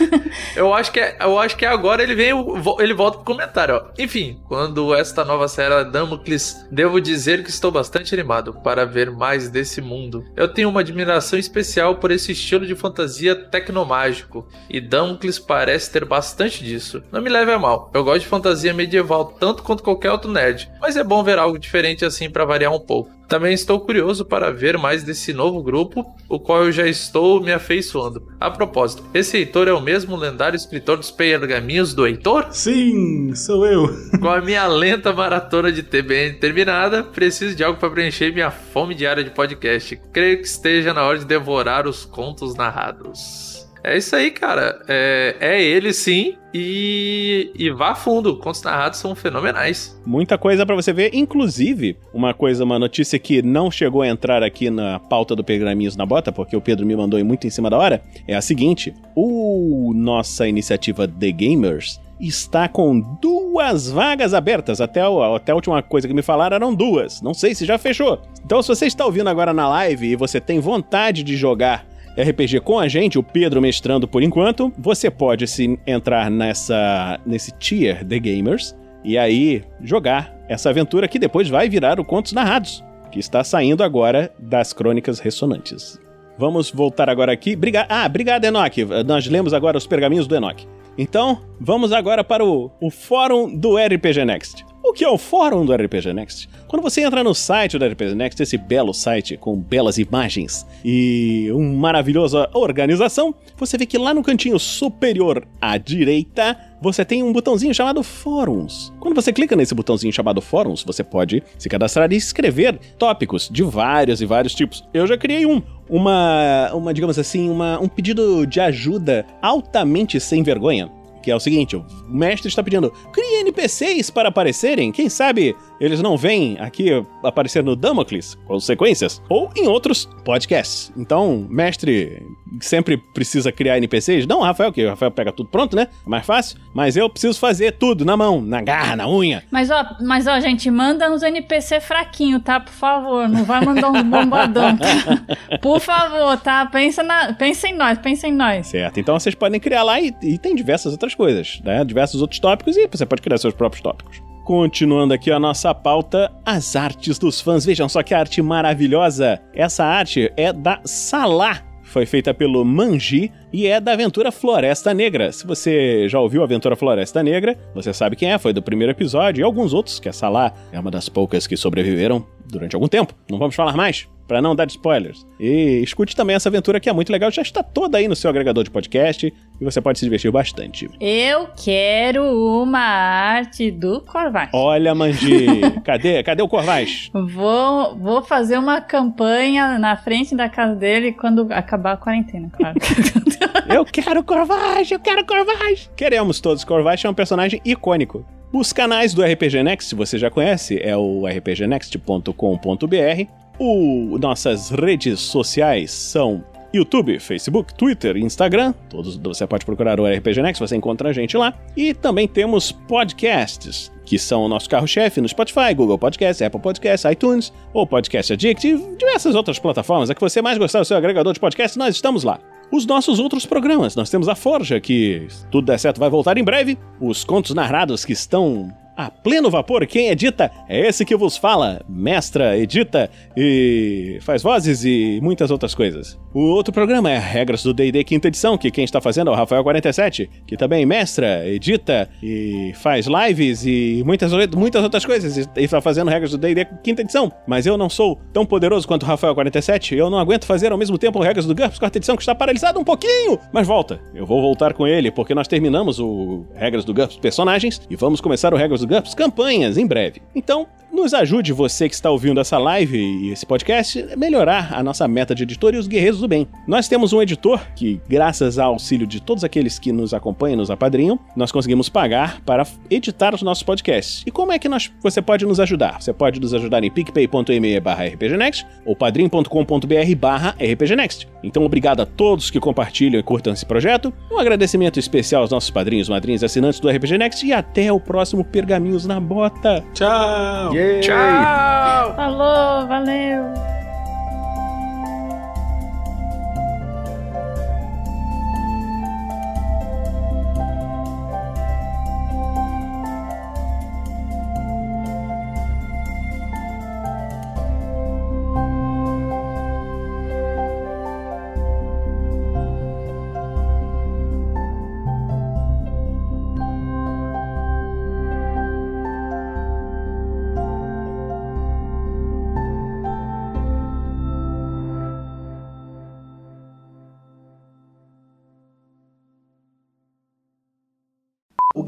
[0.57, 2.31] eu acho que é, eu acho que agora ele vem,
[2.79, 3.83] ele volta pro comentário, ó.
[3.99, 9.49] Enfim, quando esta nova série Damocles, devo dizer que estou bastante animado para ver mais
[9.49, 10.25] desse mundo.
[10.37, 16.05] Eu tenho uma admiração especial por esse estilo de fantasia tecnomágico e Damocles parece ter
[16.05, 17.03] bastante disso.
[17.13, 20.71] Não me leve a mal, eu gosto de fantasia medieval tanto quanto qualquer outro nerd,
[20.81, 23.19] mas é bom ver algo diferente assim para variar um pouco.
[23.29, 27.53] Também estou curioso para ver mais desse novo grupo, o qual eu já estou me
[27.53, 28.27] afeiçoando.
[28.41, 32.47] A propósito, esse Heitor é o mesmo lendário escritor dos pergaminhos do Heitor?
[32.51, 33.87] Sim, sou eu.
[34.19, 38.95] Com a minha lenta maratona de TBN terminada, preciso de algo para preencher minha fome
[38.95, 40.01] diária de podcast.
[40.11, 43.48] Creio que esteja na hora de devorar os contos narrados.
[43.89, 44.83] É isso aí, cara.
[44.87, 46.35] É, é ele sim.
[46.53, 48.37] E, e vá fundo.
[48.37, 49.99] Contos narrados são fenomenais.
[50.05, 51.15] Muita coisa para você ver.
[51.15, 55.97] Inclusive, uma coisa, uma notícia que não chegou a entrar aqui na pauta do Pergaminhos
[55.97, 58.95] na Bota, porque o Pedro me mandou muito em cima da hora, é a seguinte:
[59.15, 64.81] o nossa iniciativa The Gamers está com duas vagas abertas.
[64.81, 67.23] Até, a, até a última coisa que me falaram eram duas.
[67.23, 68.21] Não sei se já fechou.
[68.45, 71.87] Então, se você está ouvindo agora na live e você tem vontade de jogar
[72.17, 77.53] RPG com a gente, o Pedro mestrando por enquanto, você pode se entrar nessa nesse
[77.53, 82.85] tier The Gamers e aí jogar essa aventura que depois vai virar o Contos Narrados,
[83.11, 86.01] que está saindo agora das Crônicas Ressonantes.
[86.39, 87.57] Vamos voltar agora aqui.
[87.57, 88.85] Briga ah, obrigado, Enoch.
[89.07, 90.67] Nós lemos agora os pergaminhos do Enoch.
[90.97, 94.68] Então, vamos agora para o, o fórum do RPG Next.
[94.89, 96.49] O que é o fórum do RPG Next?
[96.67, 101.51] Quando você entra no site do RPG Next, esse belo site com belas imagens e
[101.53, 107.35] uma maravilhosa organização, você vê que lá no cantinho superior à direita você tem um
[107.35, 108.91] botãozinho chamado Fóruns.
[108.99, 113.63] Quando você clica nesse botãozinho chamado Fóruns, você pode se cadastrar e escrever tópicos de
[113.63, 114.83] vários e vários tipos.
[114.95, 115.61] Eu já criei um.
[115.87, 120.91] Uma, uma digamos assim, uma, um pedido de ajuda altamente sem vergonha
[121.23, 124.93] que é o seguinte: o mestre está pedindo, crie NPCs para aparecerem.
[124.93, 126.91] Quem sabe eles não vêm aqui
[127.23, 130.93] aparecer no Damocles, consequências, ou em outros podcasts.
[130.97, 132.23] Então, mestre
[132.61, 134.27] sempre precisa criar NPCs?
[134.27, 135.89] Não, Rafael, que o Rafael pega tudo pronto, né?
[136.07, 136.59] É mais fácil.
[136.75, 139.45] Mas eu preciso fazer tudo na mão, na garra, na unha.
[139.51, 142.61] Mas ó, mas ó, gente, manda uns NPC fraquinho, tá?
[142.61, 144.77] Por favor, não vai mandar uns bombadão.
[144.77, 145.59] Tá?
[145.61, 146.67] Por favor, tá?
[146.67, 148.69] Pensa, na, pensa em nós, pensa em nós.
[148.69, 148.99] Certo.
[149.01, 151.85] Então vocês podem criar lá e, e tem diversas outras coisas, né?
[151.85, 154.23] Diversos outros tópicos e você pode criar seus próprios tópicos.
[154.49, 157.67] Continuando aqui a nossa pauta, as artes dos fãs.
[157.67, 159.39] Vejam só que arte maravilhosa.
[159.53, 161.63] Essa arte é da Salah.
[161.83, 165.33] Foi feita pelo Manji e é da aventura Floresta Negra.
[165.33, 168.91] Se você já ouviu a aventura Floresta Negra, você sabe quem é, foi do primeiro
[168.91, 172.89] episódio e alguns outros, que a Salah é uma das poucas que sobreviveram durante algum
[172.89, 173.13] tempo.
[173.31, 174.09] Não vamos falar mais.
[174.29, 175.27] Para não dar spoilers.
[175.41, 178.29] E escute também essa aventura que é muito legal, já está toda aí no seu
[178.29, 180.89] agregador de podcast e você pode se divertir bastante.
[181.01, 182.23] Eu quero
[182.63, 184.51] uma arte do Corvais.
[184.53, 185.47] Olha, Mandi,
[185.83, 186.23] cadê?
[186.23, 187.11] Cadê o Corvais?
[187.13, 192.77] Vou, vou fazer uma campanha na frente da casa dele quando acabar a quarentena, claro.
[193.75, 195.91] eu quero Corvais, eu quero Corvais.
[195.97, 196.65] Queremos todos.
[196.65, 198.27] Corvais é um personagem icônico.
[198.53, 203.48] Os canais do RPG Next, você já conhece, é o rpgnext.com.br.
[203.59, 208.75] O, nossas redes sociais são YouTube, Facebook, Twitter, Instagram.
[208.89, 211.55] Todos você pode procurar o RPG Next, você encontra a gente lá.
[211.77, 217.11] E também temos podcasts, que são o nosso carro-chefe no Spotify, Google Podcasts, Apple Podcasts,
[217.11, 220.11] iTunes, ou Podcast Addict e diversas outras plataformas.
[220.11, 222.39] A que você mais gostar do seu agregador de podcast, nós estamos lá
[222.71, 223.97] os nossos outros programas.
[223.97, 226.79] Nós temos a Forja, que, se tudo der certo, vai voltar em breve.
[227.01, 229.87] Os contos narrados que estão a pleno vapor.
[229.87, 235.73] Quem edita é esse que vos fala, mestra, edita e faz vozes e muitas outras
[235.73, 236.19] coisas.
[236.35, 239.37] O outro programa é Regras do D&D quinta edição, que quem está fazendo é o
[239.37, 245.81] Rafael47, que também mestra, edita e faz lives e muitas, muitas outras coisas e está
[245.81, 247.31] fazendo Regras do D&D quinta edição.
[247.47, 250.99] Mas eu não sou tão poderoso quanto o Rafael47, eu não aguento fazer ao mesmo
[250.99, 254.01] tempo Regras do GURPS quarta edição, que está paralisado um pouquinho, mas volta.
[254.13, 258.21] Eu vou voltar com ele, porque nós terminamos o Regras do GURPS personagens e vamos
[258.21, 260.23] começar o Regras do GURPS campanhas em breve.
[260.35, 260.67] Então,
[260.99, 265.07] nos ajude você que está ouvindo essa live e esse podcast a melhorar a nossa
[265.07, 266.47] meta de editor e os guerreiros do bem.
[266.67, 270.73] Nós temos um editor que, graças ao auxílio de todos aqueles que nos acompanham, nos
[270.73, 274.25] apadrinham, nós conseguimos pagar para editar os nossos podcasts.
[274.27, 276.03] E como é que nós, você pode nos ajudar?
[276.03, 281.29] Você pode nos ajudar em picpay.me barra rpgnext ou padrim.com.br barra rpgnext.
[281.45, 284.13] Então, obrigado a todos que compartilham e curtam esse projeto.
[284.33, 288.01] Um agradecimento especial aos nossos padrinhos, madrinhas e assinantes do RPG Next e até o
[288.01, 289.85] próximo Pergaminhos na Bota.
[289.95, 290.73] Tchau!
[291.01, 292.15] Tchau!
[292.17, 293.45] Falou, valeu!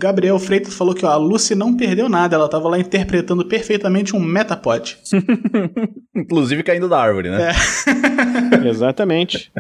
[0.01, 4.16] Gabriel Freitas falou que ó, a Lucy não perdeu nada, ela tava lá interpretando perfeitamente
[4.16, 4.96] um Metapod.
[6.16, 7.53] Inclusive caindo da árvore, né?
[7.53, 8.64] É.
[8.66, 9.53] Exatamente.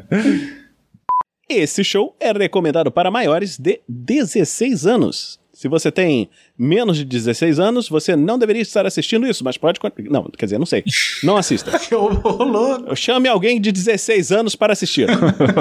[1.48, 5.38] Esse show é recomendado para maiores de 16 anos.
[5.52, 9.78] Se você tem menos de 16 anos, você não deveria estar assistindo isso, mas pode.
[10.08, 10.82] Não, quer dizer, não sei.
[11.22, 11.72] Não assista.
[12.96, 15.06] Chame alguém de 16 anos para assistir.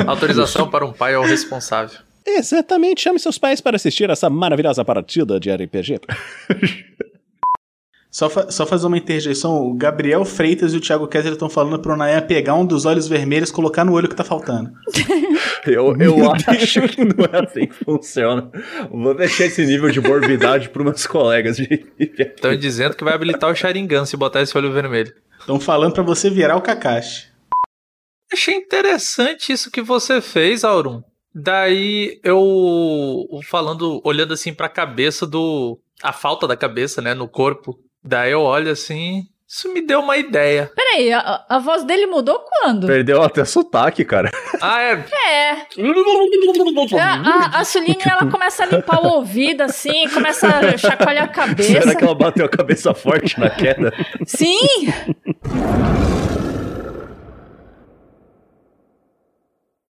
[0.08, 2.00] Autorização para um pai ou responsável.
[2.26, 6.00] Exatamente, chame seus pais para assistir essa maravilhosa partida de RPG.
[8.12, 11.80] Só, fa só fazer uma interjeição, o Gabriel Freitas e o Thiago Kessler estão falando
[11.80, 14.72] pro Nayan pegar um dos olhos vermelhos e colocar no olho que tá faltando.
[15.68, 18.50] eu eu acho que não é assim que funciona.
[18.90, 23.52] Vou deixar esse nível de morbidade pros meus colegas de Estão dizendo que vai habilitar
[23.52, 25.14] o Sharingan se botar esse olho vermelho.
[25.40, 27.28] Estão falando para você virar o Kakashi.
[28.34, 31.04] Achei interessante isso que você fez, Aurum.
[31.34, 35.80] Daí eu falando, olhando assim pra cabeça do.
[36.02, 37.78] A falta da cabeça, né, no corpo.
[38.04, 39.28] Daí eu olho assim.
[39.52, 40.72] Isso me deu uma ideia.
[40.76, 42.86] Peraí, a, a voz dele mudou quando?
[42.86, 44.30] Perdeu até sotaque, cara.
[44.62, 45.06] Ah, é?
[45.28, 45.52] É.
[47.00, 51.28] a, a, a Suline, ela começa a limpar o ouvido assim, começa a chacoalhar a
[51.28, 51.82] cabeça.
[51.82, 53.92] Será que ela bateu a cabeça forte na queda?
[54.24, 54.94] Sim!